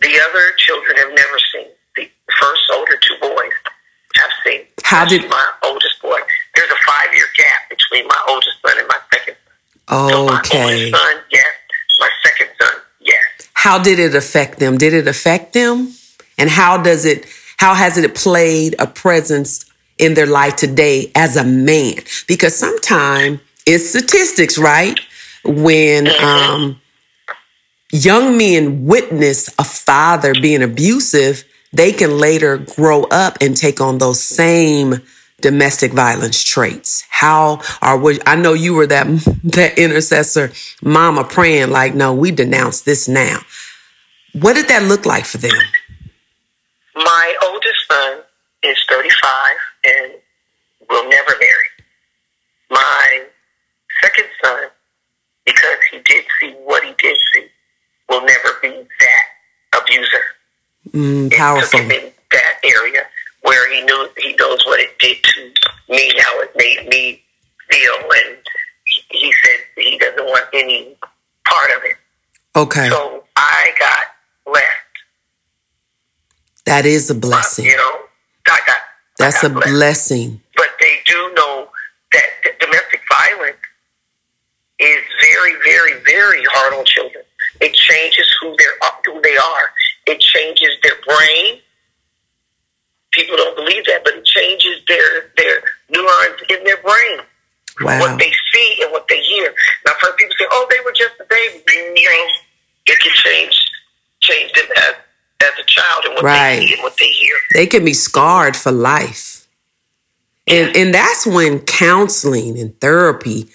The 0.00 0.08
other 0.28 0.50
children 0.58 0.96
have 0.96 1.08
never 1.14 1.38
seen. 1.52 1.66
The 1.94 2.10
first 2.40 2.62
older 2.74 2.98
two 3.00 3.16
boys 3.20 3.52
have 4.16 4.30
seen. 4.44 4.62
How 4.82 5.04
did- 5.04 5.30
my 5.30 5.46
oldest 5.62 6.02
boy? 6.02 6.18
There's 6.56 6.70
a 6.70 6.80
five 6.84 7.14
year 7.14 7.26
gap 7.38 7.70
between 7.70 8.08
my 8.08 8.18
oldest 8.28 8.56
son 8.66 8.76
and 8.76 8.88
my 8.88 8.98
second. 9.14 9.36
So 9.88 10.26
my 10.26 10.40
Okay. 10.40 10.64
oldest 10.64 10.90
son, 10.96 11.16
yes. 11.30 11.46
My 12.00 12.08
second 12.24 12.48
son, 12.60 12.74
yes. 13.00 13.22
how 13.54 13.78
did 13.78 14.00
it 14.00 14.16
affect 14.16 14.58
them? 14.58 14.76
Did 14.78 14.94
it 14.94 15.06
affect 15.06 15.52
them? 15.52 15.94
And 16.40 16.48
how 16.50 16.78
does 16.82 17.04
it 17.04 17.26
how 17.58 17.74
has 17.74 17.98
it 17.98 18.14
played 18.14 18.74
a 18.78 18.86
presence 18.86 19.66
in 19.98 20.14
their 20.14 20.26
life 20.26 20.56
today 20.56 21.12
as 21.14 21.36
a 21.36 21.44
man? 21.44 21.96
Because 22.26 22.56
sometimes 22.56 23.40
it's 23.66 23.90
statistics, 23.90 24.58
right? 24.58 24.98
When 25.44 26.08
um 26.20 26.80
young 27.92 28.38
men 28.38 28.86
witness 28.86 29.48
a 29.58 29.64
father 29.64 30.32
being 30.32 30.62
abusive, 30.62 31.44
they 31.72 31.92
can 31.92 32.18
later 32.18 32.56
grow 32.56 33.04
up 33.04 33.36
and 33.42 33.54
take 33.54 33.80
on 33.80 33.98
those 33.98 34.22
same 34.22 35.02
domestic 35.42 35.92
violence 35.92 36.42
traits. 36.42 37.04
How 37.10 37.60
are 37.82 37.98
we? 37.98 38.18
I 38.26 38.36
know 38.36 38.54
you 38.54 38.74
were 38.74 38.86
that 38.86 39.06
that 39.44 39.78
intercessor 39.78 40.52
mama 40.82 41.24
praying 41.24 41.70
like, 41.70 41.94
no, 41.94 42.14
we 42.14 42.30
denounce 42.30 42.80
this 42.80 43.08
now. 43.08 43.40
What 44.32 44.54
did 44.54 44.68
that 44.68 44.84
look 44.84 45.04
like 45.04 45.26
for 45.26 45.38
them? 45.38 45.52
My 46.94 47.36
oldest 47.44 47.86
son 47.90 48.20
is 48.62 48.76
35 48.88 49.32
and 49.84 50.12
will 50.88 51.08
never 51.08 51.32
marry. 51.38 51.68
My 52.70 53.24
second 54.02 54.26
son, 54.42 54.68
because 55.44 55.78
he 55.90 55.98
did 56.04 56.24
see 56.40 56.50
what 56.64 56.82
he 56.84 56.92
did 56.98 57.16
see, 57.34 57.46
will 58.08 58.24
never 58.24 58.50
be 58.62 58.68
that 58.68 59.80
abuser. 59.80 60.22
Mm, 60.90 61.26
It 61.26 61.30
took 61.30 61.38
powerful. 61.38 61.78
him 61.80 61.90
in 61.90 62.12
that 62.32 62.54
area 62.64 63.06
where 63.42 63.72
he 63.72 63.82
knew 63.82 64.08
he 64.18 64.34
knows 64.34 64.64
what 64.66 64.80
it 64.80 64.98
did 64.98 65.22
to 65.22 65.52
me, 65.88 66.12
how 66.20 66.40
it 66.40 66.50
made 66.56 66.88
me 66.88 67.22
feel, 67.70 67.94
and 68.12 68.36
he- 68.84 69.32
said 69.44 69.60
he 69.76 69.98
doesn't 69.98 70.24
want 70.26 70.44
any 70.52 70.96
part 71.46 71.70
of 71.76 71.84
it. 71.84 71.96
Okay, 72.56 72.88
So 72.88 73.24
I 73.36 73.72
got 73.78 74.14
blessed. 74.44 74.66
That 76.64 76.86
is 76.86 77.10
a 77.10 77.14
uh, 77.14 77.18
blessing. 77.18 77.66
You 77.66 77.76
know, 77.76 78.00
I 78.46 78.58
got. 78.66 78.76
That's 79.18 79.42
got 79.42 79.50
a 79.50 79.54
blessed. 79.54 79.72
blessing. 79.72 80.40
but 80.56 80.68
they 80.80 80.96
do 81.06 81.32
know 81.36 81.68
that 82.12 82.26
d- 82.42 82.50
domestic 82.58 83.00
violence 83.08 83.56
is 84.78 85.02
very, 85.20 85.54
very, 85.64 86.00
very 86.04 86.42
hard 86.52 86.74
on 86.74 86.84
children. 86.86 87.22
It 87.60 87.74
changes 87.74 88.26
who 88.40 88.56
they 88.56 88.86
are, 88.86 88.92
who 89.04 89.20
they 89.20 89.36
are. 89.36 89.70
It 90.06 90.20
changes 90.20 90.70
their 90.82 90.96
brain. 91.06 91.60
People 93.12 93.36
don't 93.36 93.56
believe 93.56 93.84
that, 93.86 94.02
but 94.04 94.14
it 94.14 94.24
changes 94.24 94.80
their 94.88 95.30
their 95.36 95.62
neurons 95.90 96.40
in 96.48 96.64
their 96.64 96.78
brain. 96.78 97.26
Wow. 97.82 98.00
What 98.00 98.18
they 98.18 98.32
see 98.52 98.78
and 98.82 98.92
what 98.92 99.06
they 99.08 99.20
hear. 99.20 99.54
Now, 99.86 99.92
I've 99.92 100.00
heard 100.00 100.16
people 100.16 100.36
say, 100.38 100.46
"Oh, 100.50 100.66
they 100.70 100.80
were 100.84 100.92
just 100.92 101.14
a 101.20 101.24
baby." 101.24 101.62
You 102.00 102.10
know, 102.10 102.28
it 102.86 102.98
can 103.00 103.12
change 103.14 103.70
change 104.20 104.52
them 104.52 104.66
as 104.76 104.94
as 105.42 105.52
a 105.58 105.64
child 105.64 106.04
and 106.06 106.14
what 106.14 106.24
Right. 106.24 106.56
they 106.60 106.66
see 106.66 106.74
and 106.74 106.82
what 106.82 106.96
they 106.98 107.08
hear. 107.10 107.34
They 107.54 107.66
can 107.66 107.84
be 107.84 107.94
scarred 107.94 108.56
for 108.56 108.72
life. 108.72 109.46
And 110.46 110.74
and 110.76 110.94
that's 110.94 111.26
when 111.26 111.60
counseling 111.60 112.58
and 112.58 112.78
therapy 112.80 113.48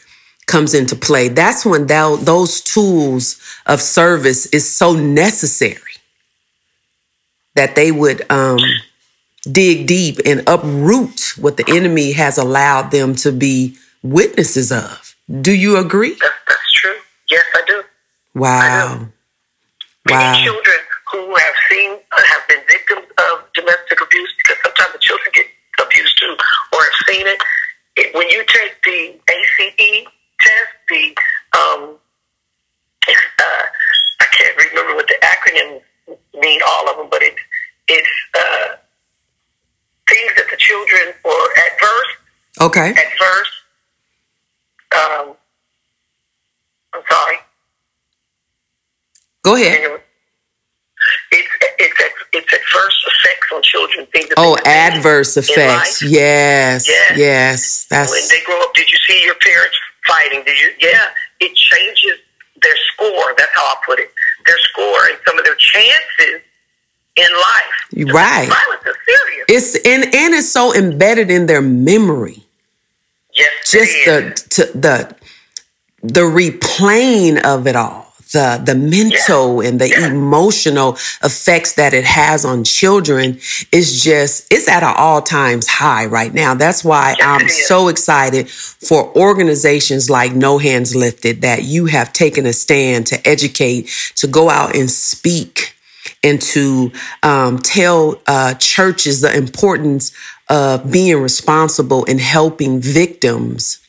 comes 0.47 0.73
into 0.73 0.95
play. 0.95 1.27
That's 1.27 1.65
when 1.65 1.87
thou, 1.87 2.15
those 2.17 2.61
tools 2.61 3.37
of 3.65 3.81
service 3.81 4.45
is 4.47 4.69
so 4.71 4.93
necessary 4.93 5.81
that 7.55 7.75
they 7.75 7.91
would 7.91 8.29
um, 8.31 8.59
dig 9.51 9.87
deep 9.87 10.19
and 10.25 10.43
uproot 10.47 11.33
what 11.37 11.57
the 11.57 11.65
enemy 11.67 12.11
has 12.13 12.37
allowed 12.37 12.91
them 12.91 13.15
to 13.15 13.31
be 13.31 13.75
witnesses 14.03 14.71
of. 14.71 15.15
Do 15.41 15.51
you 15.51 15.77
agree? 15.77 16.11
That's 16.21 16.33
that's 16.47 16.71
true. 16.73 16.95
Yes, 17.29 17.43
I 17.55 17.61
do. 17.67 17.83
Wow. 18.35 19.07
Many 20.07 20.17
Wow. 20.23 20.43
children 20.43 20.77
who 21.11 21.35
have 21.35 21.55
seen 21.71 21.91
uh, 22.15 22.21
have 22.23 22.44
been 22.55 22.65
victims 22.67 23.07
of 23.17 23.43
domestic 23.53 23.99
abuse 24.01 24.33
because 24.39 24.57
sometimes 24.63 24.93
the 24.93 24.99
children 24.99 25.27
get 25.33 25.45
abused 25.81 26.17
too, 26.19 26.35
or 26.73 26.79
have 26.79 26.99
seen 27.07 27.27
it. 27.27 27.39
it 27.97 28.15
when 28.15 28.27
you 28.29 28.43
take 28.47 28.75
the 28.83 29.19
ACE 29.29 30.07
test, 30.39 30.71
the 30.89 31.15
um, 31.57 31.97
uh, 33.07 33.65
I 34.19 34.25
can't 34.31 34.57
remember 34.57 34.95
what 34.95 35.07
the 35.07 35.17
acronyms 35.21 35.81
mean, 36.39 36.59
all 36.67 36.89
of 36.89 36.97
them, 36.97 37.07
but 37.09 37.21
it 37.21 37.35
it's 37.87 38.09
uh, 38.37 38.75
things 40.09 40.31
that 40.37 40.47
the 40.49 40.57
children 40.57 41.13
or 41.23 41.39
adverse 41.67 42.07
Okay. 42.61 42.89
adverse. 42.89 43.51
Um, 44.95 45.35
I'm 46.93 47.01
sorry. 47.09 47.37
Go 49.43 49.55
ahead. 49.55 50.01
It's 51.31 51.49
it's 51.79 51.99
it's 52.33 52.53
adverse 52.53 53.05
effects 53.07 53.47
on 53.53 53.54
children. 53.65 54.05
Things 54.13 54.29
that 54.29 54.35
Oh, 54.37 54.57
adverse 54.65 55.37
effects. 55.37 56.01
Yes. 56.01 56.87
Yes. 56.87 57.87
Yes. 57.91 58.11
When 58.11 58.21
they 58.29 58.43
grow 58.45 58.59
up, 58.61 58.73
did 58.73 58.89
you 58.91 58.97
see 59.07 59.23
your 59.23 59.35
parents 59.35 59.77
fighting? 60.07 60.43
Did 60.45 60.57
you? 60.59 60.71
Yeah, 60.79 61.09
it 61.41 61.53
changes 61.55 62.19
their 62.61 62.75
score. 62.93 63.33
That's 63.37 63.51
how 63.53 63.63
I 63.63 63.75
put 63.85 63.99
it. 63.99 64.11
Their 64.45 64.57
score 64.59 65.05
and 65.09 65.17
some 65.27 65.37
of 65.39 65.45
their 65.45 65.55
chances 65.55 66.41
in 67.17 67.25
life. 67.33 68.13
Right. 68.13 68.47
Violence 68.49 68.83
is 68.85 68.95
serious. 69.07 69.73
it's 69.75 69.87
and 69.87 70.03
and 70.15 70.33
it's 70.33 70.49
so 70.49 70.73
embedded 70.75 71.31
in 71.31 71.45
their 71.47 71.61
memory. 71.61 72.43
yes, 73.33 73.49
Just 73.71 73.91
it 73.95 74.05
the 74.05 74.49
to, 74.49 74.77
the 74.77 75.15
the 76.03 76.21
replaying 76.21 77.41
of 77.43 77.65
it 77.67 77.75
all. 77.75 78.04
The 78.31 78.61
the 78.63 78.75
mental 78.75 79.61
and 79.61 79.79
the 79.79 79.89
Yeah. 79.89 80.07
emotional 80.07 80.97
effects 81.23 81.73
that 81.73 81.93
it 81.93 82.03
has 82.05 82.43
on 82.43 82.63
children 82.63 83.39
is 83.71 84.03
just 84.03 84.45
it's 84.51 84.67
at 84.67 84.83
an 84.83 84.93
all 84.97 85.21
times 85.21 85.67
high 85.67 86.05
right 86.05 86.33
now. 86.33 86.53
That's 86.55 86.83
why 86.83 87.15
Yes, 87.17 87.27
I'm 87.27 87.49
so 87.49 87.87
excited 87.87 88.49
for 88.49 89.15
organizations 89.17 90.09
like 90.09 90.33
No 90.33 90.57
Hands 90.57 90.95
Lifted 90.95 91.41
that 91.41 91.63
you 91.63 91.85
have 91.85 92.11
taken 92.13 92.45
a 92.45 92.53
stand 92.53 93.07
to 93.07 93.27
educate, 93.27 93.89
to 94.15 94.27
go 94.27 94.49
out 94.49 94.75
and 94.75 94.89
speak 94.89 95.75
and 96.23 96.41
to 96.41 96.91
um, 97.23 97.59
tell 97.59 98.19
uh, 98.27 98.55
churches 98.55 99.21
the 99.21 99.35
importance 99.35 100.11
of 100.49 100.91
being 100.91 101.21
responsible 101.21 102.05
and 102.07 102.19
helping 102.19 102.79
victims 102.79 103.79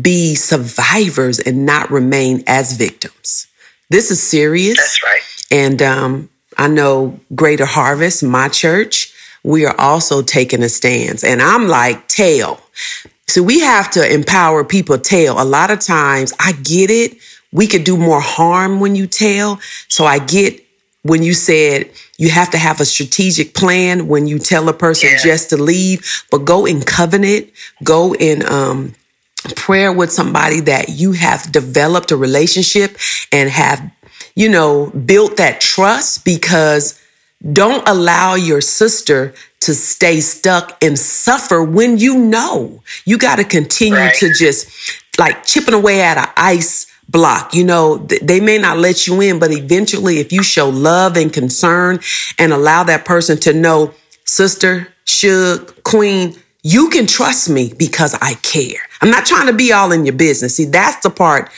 be 0.00 0.34
survivors 0.34 1.38
and 1.38 1.66
not 1.66 1.90
remain 1.90 2.42
as 2.46 2.72
victims. 2.76 3.46
This 3.92 4.10
is 4.10 4.22
serious. 4.22 4.78
That's 4.78 5.02
right. 5.04 5.20
And 5.50 5.82
um, 5.82 6.30
I 6.56 6.68
know 6.68 7.20
Greater 7.34 7.66
Harvest, 7.66 8.22
my 8.22 8.48
church, 8.48 9.12
we 9.44 9.66
are 9.66 9.78
also 9.78 10.22
taking 10.22 10.62
a 10.62 10.68
stance. 10.68 11.22
And 11.24 11.42
I'm 11.42 11.68
like, 11.68 12.08
tell. 12.08 12.60
So 13.28 13.42
we 13.42 13.60
have 13.60 13.90
to 13.92 14.12
empower 14.12 14.64
people 14.64 14.98
tell. 14.98 15.40
A 15.40 15.44
lot 15.44 15.70
of 15.70 15.80
times 15.80 16.32
I 16.40 16.52
get 16.52 16.90
it. 16.90 17.18
We 17.52 17.66
could 17.66 17.84
do 17.84 17.96
more 17.96 18.20
harm 18.20 18.80
when 18.80 18.94
you 18.96 19.06
tell. 19.06 19.60
So 19.88 20.04
I 20.06 20.18
get 20.18 20.60
when 21.02 21.22
you 21.22 21.34
said 21.34 21.90
you 22.16 22.30
have 22.30 22.50
to 22.50 22.58
have 22.58 22.80
a 22.80 22.84
strategic 22.84 23.54
plan 23.54 24.06
when 24.06 24.26
you 24.26 24.38
tell 24.38 24.68
a 24.68 24.72
person 24.72 25.10
Yeah. 25.10 25.18
just 25.22 25.50
to 25.50 25.56
leave, 25.56 26.24
but 26.30 26.44
go 26.44 26.64
in 26.64 26.80
covenant, 26.82 27.50
go 27.82 28.14
in 28.14 28.46
um, 28.46 28.94
prayer 29.56 29.92
with 29.92 30.12
somebody 30.12 30.60
that 30.60 30.88
you 30.88 31.12
have 31.12 31.50
developed 31.52 32.10
a 32.10 32.16
relationship 32.16 32.96
and 33.30 33.50
have, 33.50 33.90
you 34.34 34.48
know, 34.48 34.90
built 34.90 35.36
that 35.36 35.60
trust 35.60 36.24
because 36.24 37.00
don't 37.52 37.86
allow 37.88 38.34
your 38.34 38.60
sister 38.60 39.34
to 39.60 39.74
stay 39.74 40.20
stuck 40.20 40.76
and 40.82 40.98
suffer 40.98 41.62
when 41.62 41.98
you 41.98 42.18
know 42.18 42.82
you 43.04 43.18
got 43.18 43.36
to 43.36 43.44
continue 43.44 43.98
Right. 43.98 44.14
to 44.16 44.32
just 44.32 44.68
like 45.18 45.44
chipping 45.44 45.74
away 45.74 46.02
at 46.02 46.18
an 46.18 46.28
ice 46.36 46.86
block. 47.08 47.54
You 47.54 47.64
know, 47.64 47.98
they 47.98 48.40
may 48.40 48.58
not 48.58 48.78
let 48.78 49.06
you 49.06 49.20
in, 49.20 49.38
but 49.38 49.50
eventually, 49.52 50.18
if 50.18 50.32
you 50.32 50.42
show 50.42 50.68
love 50.68 51.16
and 51.16 51.32
concern 51.32 52.00
and 52.38 52.52
allow 52.52 52.84
that 52.84 53.04
person 53.04 53.38
to 53.40 53.52
know, 53.52 53.92
sister, 54.24 54.88
Shug, 55.04 55.82
queen, 55.82 56.36
you 56.62 56.88
can 56.90 57.06
trust 57.06 57.50
me 57.50 57.72
because 57.76 58.14
I 58.20 58.34
care. 58.34 58.80
I'm 59.00 59.10
not 59.10 59.26
trying 59.26 59.48
to 59.48 59.52
be 59.52 59.72
all 59.72 59.92
in 59.92 60.06
your 60.06 60.14
business. 60.14 60.56
See, 60.56 60.66
that's 60.66 61.02
the 61.02 61.10
part 61.10 61.50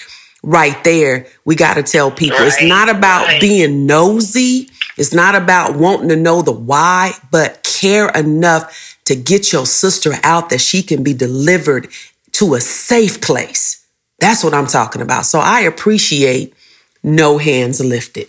right 0.42 0.82
there 0.84 1.26
we 1.44 1.56
got 1.56 1.74
to 1.74 1.82
tell 1.82 2.10
people. 2.10 2.38
It's 2.40 2.62
not 2.62 2.88
about 2.88 3.26
right. 3.26 3.40
being 3.40 3.86
nosy. 3.86 4.68
It's 4.96 5.12
not 5.12 5.34
about 5.34 5.76
wanting 5.76 6.08
to 6.10 6.16
know 6.16 6.42
the 6.42 6.52
why, 6.52 7.12
but 7.30 7.62
care 7.62 8.08
enough 8.10 8.98
to 9.04 9.14
get 9.14 9.52
your 9.52 9.66
sister 9.66 10.12
out 10.22 10.50
that 10.50 10.60
she 10.60 10.82
can 10.82 11.02
be 11.02 11.12
delivered 11.12 11.88
to 12.32 12.54
a 12.54 12.60
safe 12.60 13.20
place. 13.20 13.84
That's 14.18 14.42
what 14.42 14.54
I'm 14.54 14.66
talking 14.66 15.02
about. 15.02 15.26
So 15.26 15.40
I 15.40 15.60
appreciate 15.60 16.54
no 17.02 17.36
hands 17.38 17.84
lifted. 17.84 18.28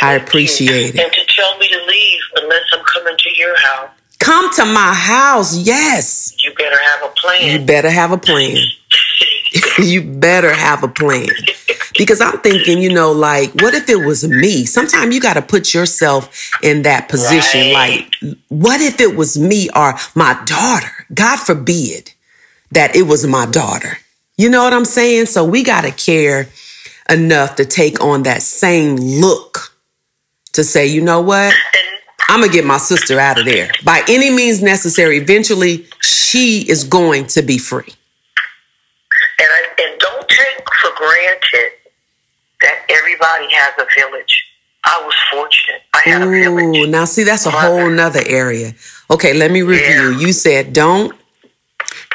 I 0.00 0.14
appreciate 0.14 0.94
it. 0.94 1.00
And 1.00 1.12
to 1.12 1.26
tell 1.34 1.58
me 1.58 1.68
to 1.68 1.86
leave 1.86 2.20
unless 2.36 2.62
I'm 2.74 2.84
coming 2.84 3.16
to 3.16 3.30
your 3.36 3.58
house, 3.58 3.90
Come 4.24 4.50
to 4.54 4.64
my 4.64 4.94
house. 4.94 5.54
Yes. 5.54 6.34
you 6.42 6.54
better 6.54 6.78
have 6.82 7.02
a 7.02 7.12
plan. 7.14 7.60
You 7.60 7.66
better 7.66 7.90
have 7.90 8.10
a 8.10 8.16
plan. 8.16 8.56
you 9.78 10.02
better 10.02 10.50
have 10.50 10.82
a 10.82 10.88
plan. 10.88 11.28
Because 11.98 12.22
I'm 12.22 12.38
thinking, 12.38 12.80
you 12.80 12.90
know, 12.90 13.12
like, 13.12 13.52
what 13.56 13.74
if 13.74 13.86
it 13.90 14.04
was 14.06 14.26
me? 14.26 14.64
Sometimes 14.64 15.14
you 15.14 15.20
got 15.20 15.34
to 15.34 15.42
put 15.42 15.74
yourself 15.74 16.50
in 16.62 16.82
that 16.82 17.10
position. 17.10 17.74
Right. 17.74 18.10
Like, 18.22 18.38
what 18.48 18.80
if 18.80 18.98
it 18.98 19.14
was 19.14 19.38
me 19.38 19.68
or 19.76 19.94
my 20.14 20.40
daughter? 20.46 21.06
God 21.12 21.38
forbid 21.38 22.14
that 22.70 22.96
it 22.96 23.02
was 23.02 23.26
my 23.26 23.44
daughter. 23.44 23.98
You 24.38 24.48
know 24.48 24.64
what 24.64 24.72
I'm 24.72 24.86
saying? 24.86 25.26
So 25.26 25.44
we 25.44 25.62
got 25.62 25.82
to 25.82 25.90
care 25.90 26.48
enough 27.10 27.56
to 27.56 27.66
take 27.66 28.02
on 28.02 28.22
that 28.22 28.42
same 28.42 28.96
look 28.96 29.76
to 30.52 30.64
say, 30.64 30.86
you 30.86 31.02
know 31.02 31.20
what? 31.20 31.54
I'm 32.34 32.40
gonna 32.40 32.52
get 32.52 32.64
my 32.64 32.78
sister 32.78 33.20
out 33.20 33.38
of 33.38 33.44
there 33.44 33.70
by 33.84 34.02
any 34.08 34.28
means 34.28 34.60
necessary. 34.60 35.18
Eventually, 35.18 35.86
she 36.02 36.68
is 36.68 36.82
going 36.82 37.28
to 37.28 37.42
be 37.42 37.58
free. 37.58 37.86
and 39.38 39.48
I, 39.48 39.82
and 39.82 40.00
don't 40.00 40.28
take 40.28 40.64
for 40.82 40.90
granted 40.96 41.70
that 42.60 42.86
everybody 42.90 43.46
has 43.54 43.74
a 43.78 43.86
village. 44.00 44.44
I 44.84 45.00
was 45.06 45.14
fortunate. 45.30 45.82
I 45.94 46.00
had 46.04 46.22
a 46.22 46.26
Ooh, 46.26 46.72
village. 46.72 46.90
now 46.90 47.04
see, 47.04 47.22
that's 47.22 47.46
a 47.46 47.52
Mother. 47.52 47.68
whole 47.68 47.88
nother 47.90 48.22
area. 48.26 48.74
Okay, 49.12 49.32
let 49.32 49.52
me 49.52 49.62
review. 49.62 50.10
Yeah. 50.10 50.18
You 50.18 50.32
said 50.32 50.72
don't 50.72 51.14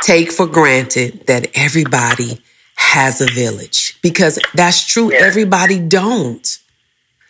take 0.04 0.34
for 0.34 0.48
granted 0.48 1.28
that 1.28 1.48
everybody 1.56 2.42
has 2.76 3.22
a 3.22 3.26
village 3.28 3.98
because 4.02 4.38
that's 4.54 4.86
true. 4.86 5.14
Yeah. 5.14 5.20
Everybody 5.22 5.80
don't. 5.80 6.60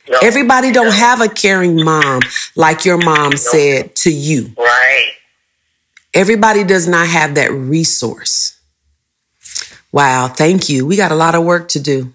No, 0.10 0.18
Everybody 0.24 0.72
don't 0.72 0.92
have 0.94 1.22
a 1.22 1.28
caring 1.30 1.84
mom 1.84 2.22
like 2.56 2.84
your 2.84 2.98
mom 2.98 3.38
said 3.38 3.96
to 3.98 4.12
you. 4.12 4.52
right. 4.58 5.12
Everybody 6.14 6.64
does 6.64 6.88
not 6.88 7.08
have 7.08 7.36
that 7.36 7.52
resource. 7.52 8.58
Wow, 9.92 10.28
thank 10.28 10.70
you. 10.70 10.86
We 10.86 10.96
got 10.98 11.12
a 11.12 11.16
lot 11.16 11.36
of 11.36 11.44
work 11.46 11.70
to 11.70 11.80
do. 11.80 12.14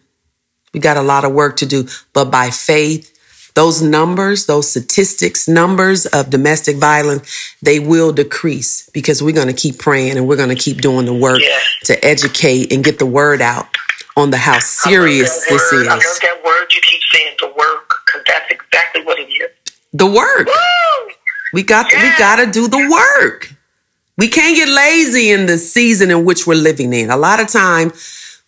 We 0.73 0.81
got 0.81 0.97
a 0.97 1.03
lot 1.03 1.25
of 1.25 1.33
work 1.33 1.57
to 1.59 1.67
do, 1.67 1.87
but 2.13 2.31
by 2.33 2.51
faith, 2.51 3.13
those 3.55 3.81
numbers, 3.81 4.47
those 4.47 4.69
statistics, 4.69 5.47
numbers 5.47 6.07
of 6.07 6.31
domestic 6.31 6.77
violence, 6.79 7.55
they 7.63 7.79
will 7.79 8.13
decrease 8.13 8.91
because 8.93 9.23
we're 9.23 9.33
going 9.35 9.47
to 9.47 9.53
keep 9.53 9.79
praying 9.79 10.17
and 10.17 10.27
we're 10.27 10.37
going 10.37 10.49
to 10.49 10.57
keep 10.57 10.81
doing 10.81 11.07
the 11.07 11.15
work 11.15 11.41
Yeah. 11.41 11.57
to 11.85 12.05
educate 12.05 12.73
and 12.73 12.83
get 12.83 12.99
the 12.99 13.07
word 13.07 13.41
out 13.41 13.69
on 14.17 14.31
the 14.31 14.37
how 14.39 14.59
serious 14.59 15.31
I 15.31 15.35
love 15.35 15.45
that 15.45 15.51
this 15.51 15.73
word. 15.73 15.87
I 15.87 15.91
love 15.95 15.99
is. 16.03 16.19
that 16.21 16.43
word 16.45 16.73
you 16.75 16.81
keep 16.83 17.01
saying, 17.13 17.37
the 17.41 17.47
work, 17.57 17.84
because 18.15 18.25
that's 18.27 18.51
exactly 18.51 19.03
what 19.05 19.19
it 19.19 19.29
is. 19.29 19.51
The 19.93 20.07
work. 20.07 20.47
Woo! 20.47 21.13
We 21.53 21.63
got 21.63 21.87
we 21.93 22.11
got 22.19 22.37
to 22.45 22.51
do 22.51 22.67
the 22.69 22.89
work. 22.91 23.53
We 24.17 24.29
can't 24.29 24.57
get 24.57 24.69
lazy 24.69 25.31
in 25.31 25.47
the 25.47 25.59
season 25.59 26.11
in 26.11 26.25
which 26.25 26.47
we're 26.47 26.55
living 26.55 26.93
in. 26.93 27.11
A 27.11 27.17
lot 27.17 27.41
of 27.41 27.49
time 27.49 27.93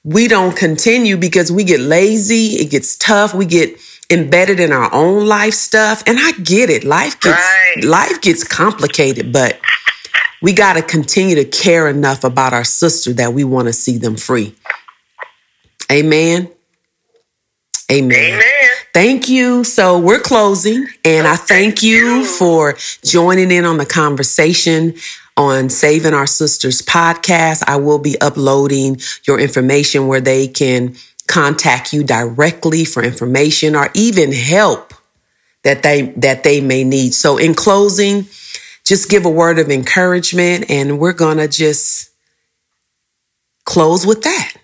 we 0.04 0.28
don't 0.28 0.56
continue 0.56 1.16
because 1.16 1.50
we 1.50 1.64
get 1.64 1.80
lazy, 1.80 2.56
it 2.56 2.70
gets 2.70 2.96
tough, 2.96 3.34
we 3.34 3.44
get 3.44 3.76
embedded 4.10 4.60
in 4.60 4.70
our 4.72 4.92
own 4.94 5.26
life 5.26 5.54
stuff. 5.54 6.04
And 6.06 6.18
I 6.20 6.32
get 6.32 6.70
it. 6.70 6.84
Life 6.84 7.18
gets 7.20 7.36
Right. 7.38 7.84
life 7.84 8.20
gets 8.20 8.44
complicated, 8.44 9.32
but 9.32 9.58
we 10.42 10.52
got 10.52 10.74
to 10.74 10.82
continue 10.82 11.34
to 11.34 11.44
care 11.44 11.88
enough 11.88 12.22
about 12.22 12.52
our 12.52 12.62
sister 12.64 13.12
that 13.14 13.32
we 13.32 13.42
want 13.42 13.66
to 13.66 13.72
see 13.72 13.98
them 13.98 14.16
free. 14.16 14.54
Amen. 15.90 16.50
Amen. 17.90 18.12
Amen. 18.12 18.42
Thank 18.96 19.28
you. 19.28 19.62
So 19.62 19.98
we're 19.98 20.20
closing, 20.20 20.86
and 21.04 21.26
I 21.26 21.36
thank 21.36 21.82
you 21.82 22.24
for 22.24 22.78
joining 23.04 23.50
in 23.50 23.66
on 23.66 23.76
the 23.76 23.84
conversation 23.84 24.94
on 25.36 25.68
Saving 25.68 26.14
Our 26.14 26.26
Sisters 26.26 26.80
podcast. 26.80 27.62
I 27.66 27.76
will 27.76 27.98
be 27.98 28.18
uploading 28.22 28.98
your 29.26 29.38
information 29.38 30.06
where 30.06 30.22
they 30.22 30.48
can 30.48 30.96
contact 31.26 31.92
you 31.92 32.04
directly 32.04 32.86
for 32.86 33.02
information 33.02 33.76
or 33.76 33.90
even 33.92 34.32
help 34.32 34.94
that 35.62 35.82
they 35.82 36.14
that 36.16 36.42
they 36.42 36.62
may 36.62 36.82
need. 36.82 37.12
So 37.12 37.36
in 37.36 37.52
closing, 37.52 38.24
just 38.82 39.10
give 39.10 39.26
a 39.26 39.30
word 39.30 39.58
of 39.58 39.68
encouragement 39.68 40.70
and 40.70 40.98
we're 40.98 41.12
going 41.12 41.36
to 41.36 41.48
just 41.48 42.12
close 43.66 44.06
with 44.06 44.22
that. 44.22 44.54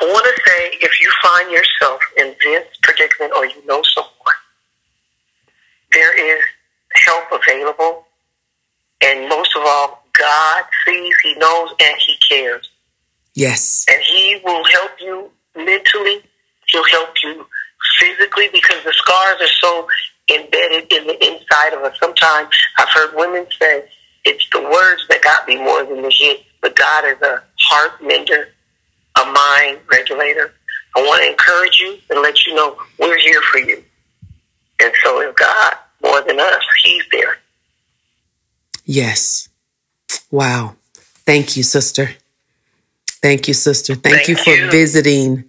I 0.00 0.06
want 0.06 0.26
to 0.26 0.42
say 0.46 0.78
if 0.80 1.00
you 1.00 1.10
find 1.34 1.50
yourself 1.50 2.00
in 2.18 2.34
this 2.42 2.66
predicament 2.82 3.32
or 3.36 3.46
you 3.46 3.66
know 3.66 3.82
someone, 3.94 4.10
there 5.92 6.36
is 6.36 6.42
help 6.94 7.24
available. 7.32 8.06
And 9.02 9.28
most 9.28 9.54
of 9.56 9.62
all, 9.64 10.04
God 10.18 10.64
sees, 10.86 11.14
He 11.22 11.34
knows, 11.36 11.70
and 11.80 11.96
He 12.06 12.16
cares. 12.28 12.70
Yes. 13.34 13.84
And 13.88 14.00
He 14.02 14.40
will 14.44 14.64
help 14.64 14.92
you 15.00 15.30
mentally. 15.56 16.22
He'll 16.68 16.84
help 16.84 17.10
you 17.22 17.46
physically 17.98 18.48
because 18.52 18.82
the 18.84 18.92
scars 18.92 19.40
are 19.40 19.54
so 19.60 19.86
embedded 20.30 20.90
in 20.92 21.06
the 21.06 21.26
inside 21.26 21.74
of 21.74 21.82
us. 21.82 21.96
Sometimes 22.00 22.48
I've 22.78 22.88
heard 22.88 23.14
women 23.14 23.46
say, 23.60 23.84
it's 24.24 24.48
the 24.50 24.62
words 24.62 25.06
that 25.10 25.22
got 25.22 25.46
me 25.46 25.56
more 25.56 25.84
than 25.84 26.00
the 26.00 26.10
hit, 26.10 26.44
but 26.62 26.74
God 26.76 27.04
is 27.04 27.20
a 27.20 27.42
heart 27.60 28.02
mender, 28.02 28.48
a 29.20 29.24
mind 29.26 29.80
regulator. 29.90 30.54
I 30.96 31.00
want 31.00 31.22
to 31.22 31.30
encourage 31.30 31.80
you 31.80 31.98
and 32.10 32.22
let 32.22 32.46
you 32.46 32.54
know 32.54 32.76
we're 32.98 33.18
here 33.18 33.40
for 33.50 33.58
you. 33.58 33.82
And 34.82 34.92
so 35.02 35.20
is 35.20 35.34
God 35.36 35.74
more 36.02 36.22
than 36.22 36.38
us. 36.38 36.62
He's 36.82 37.04
there. 37.10 37.38
Yes. 38.84 39.48
Wow. 40.30 40.76
Thank 40.94 41.56
you, 41.56 41.62
sister. 41.62 42.10
Thank 43.06 43.48
you, 43.48 43.54
sister. 43.54 43.94
Thank, 43.94 44.16
Thank 44.16 44.28
you 44.28 44.36
for 44.36 44.50
you. 44.50 44.70
visiting 44.70 45.44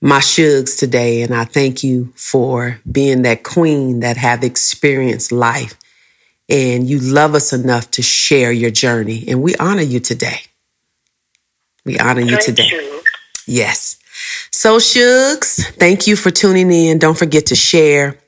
my 0.00 0.20
shugs 0.20 0.78
today. 0.78 1.22
And 1.22 1.34
I 1.34 1.44
thank 1.44 1.82
you 1.82 2.12
for 2.14 2.80
being 2.90 3.22
that 3.22 3.42
queen 3.42 4.00
that 4.00 4.16
have 4.16 4.44
experienced 4.44 5.32
life. 5.32 5.76
And 6.48 6.88
you 6.88 7.00
love 7.00 7.34
us 7.34 7.52
enough 7.52 7.90
to 7.92 8.02
share 8.02 8.52
your 8.52 8.70
journey. 8.70 9.24
And 9.26 9.42
we 9.42 9.56
honor 9.56 9.82
you 9.82 9.98
today. 9.98 10.42
We 11.84 11.98
honor 11.98 12.20
you 12.20 12.38
today. 12.40 12.68
you. 12.70 13.00
Yes. 13.46 13.98
So, 14.50 14.78
Shugs, 14.78 15.64
thank 15.76 16.06
you 16.06 16.16
for 16.16 16.30
tuning 16.30 16.70
in. 16.70 16.98
Don't 16.98 17.18
forget 17.18 17.46
to 17.46 17.54
share. 17.54 18.18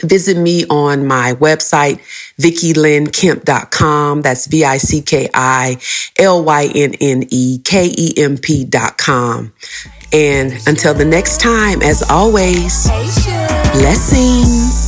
Visit 0.00 0.36
me 0.36 0.64
on 0.66 1.06
my 1.06 1.34
website, 1.34 2.00
VickiLynneKemp.com. 2.40 4.22
That's 4.22 4.46
V 4.46 4.64
I 4.64 4.76
C 4.76 5.02
K 5.02 5.28
I 5.34 5.78
L 6.16 6.44
Y 6.44 6.70
N 6.74 6.94
N 7.00 7.24
E 7.30 7.58
K 7.64 7.92
E 7.96 8.14
M 8.16 8.38
P.com. 8.38 9.52
And 10.12 10.52
until 10.66 10.94
the 10.94 11.04
next 11.04 11.40
time, 11.40 11.82
as 11.82 12.02
always, 12.08 12.88
blessings. 13.72 14.87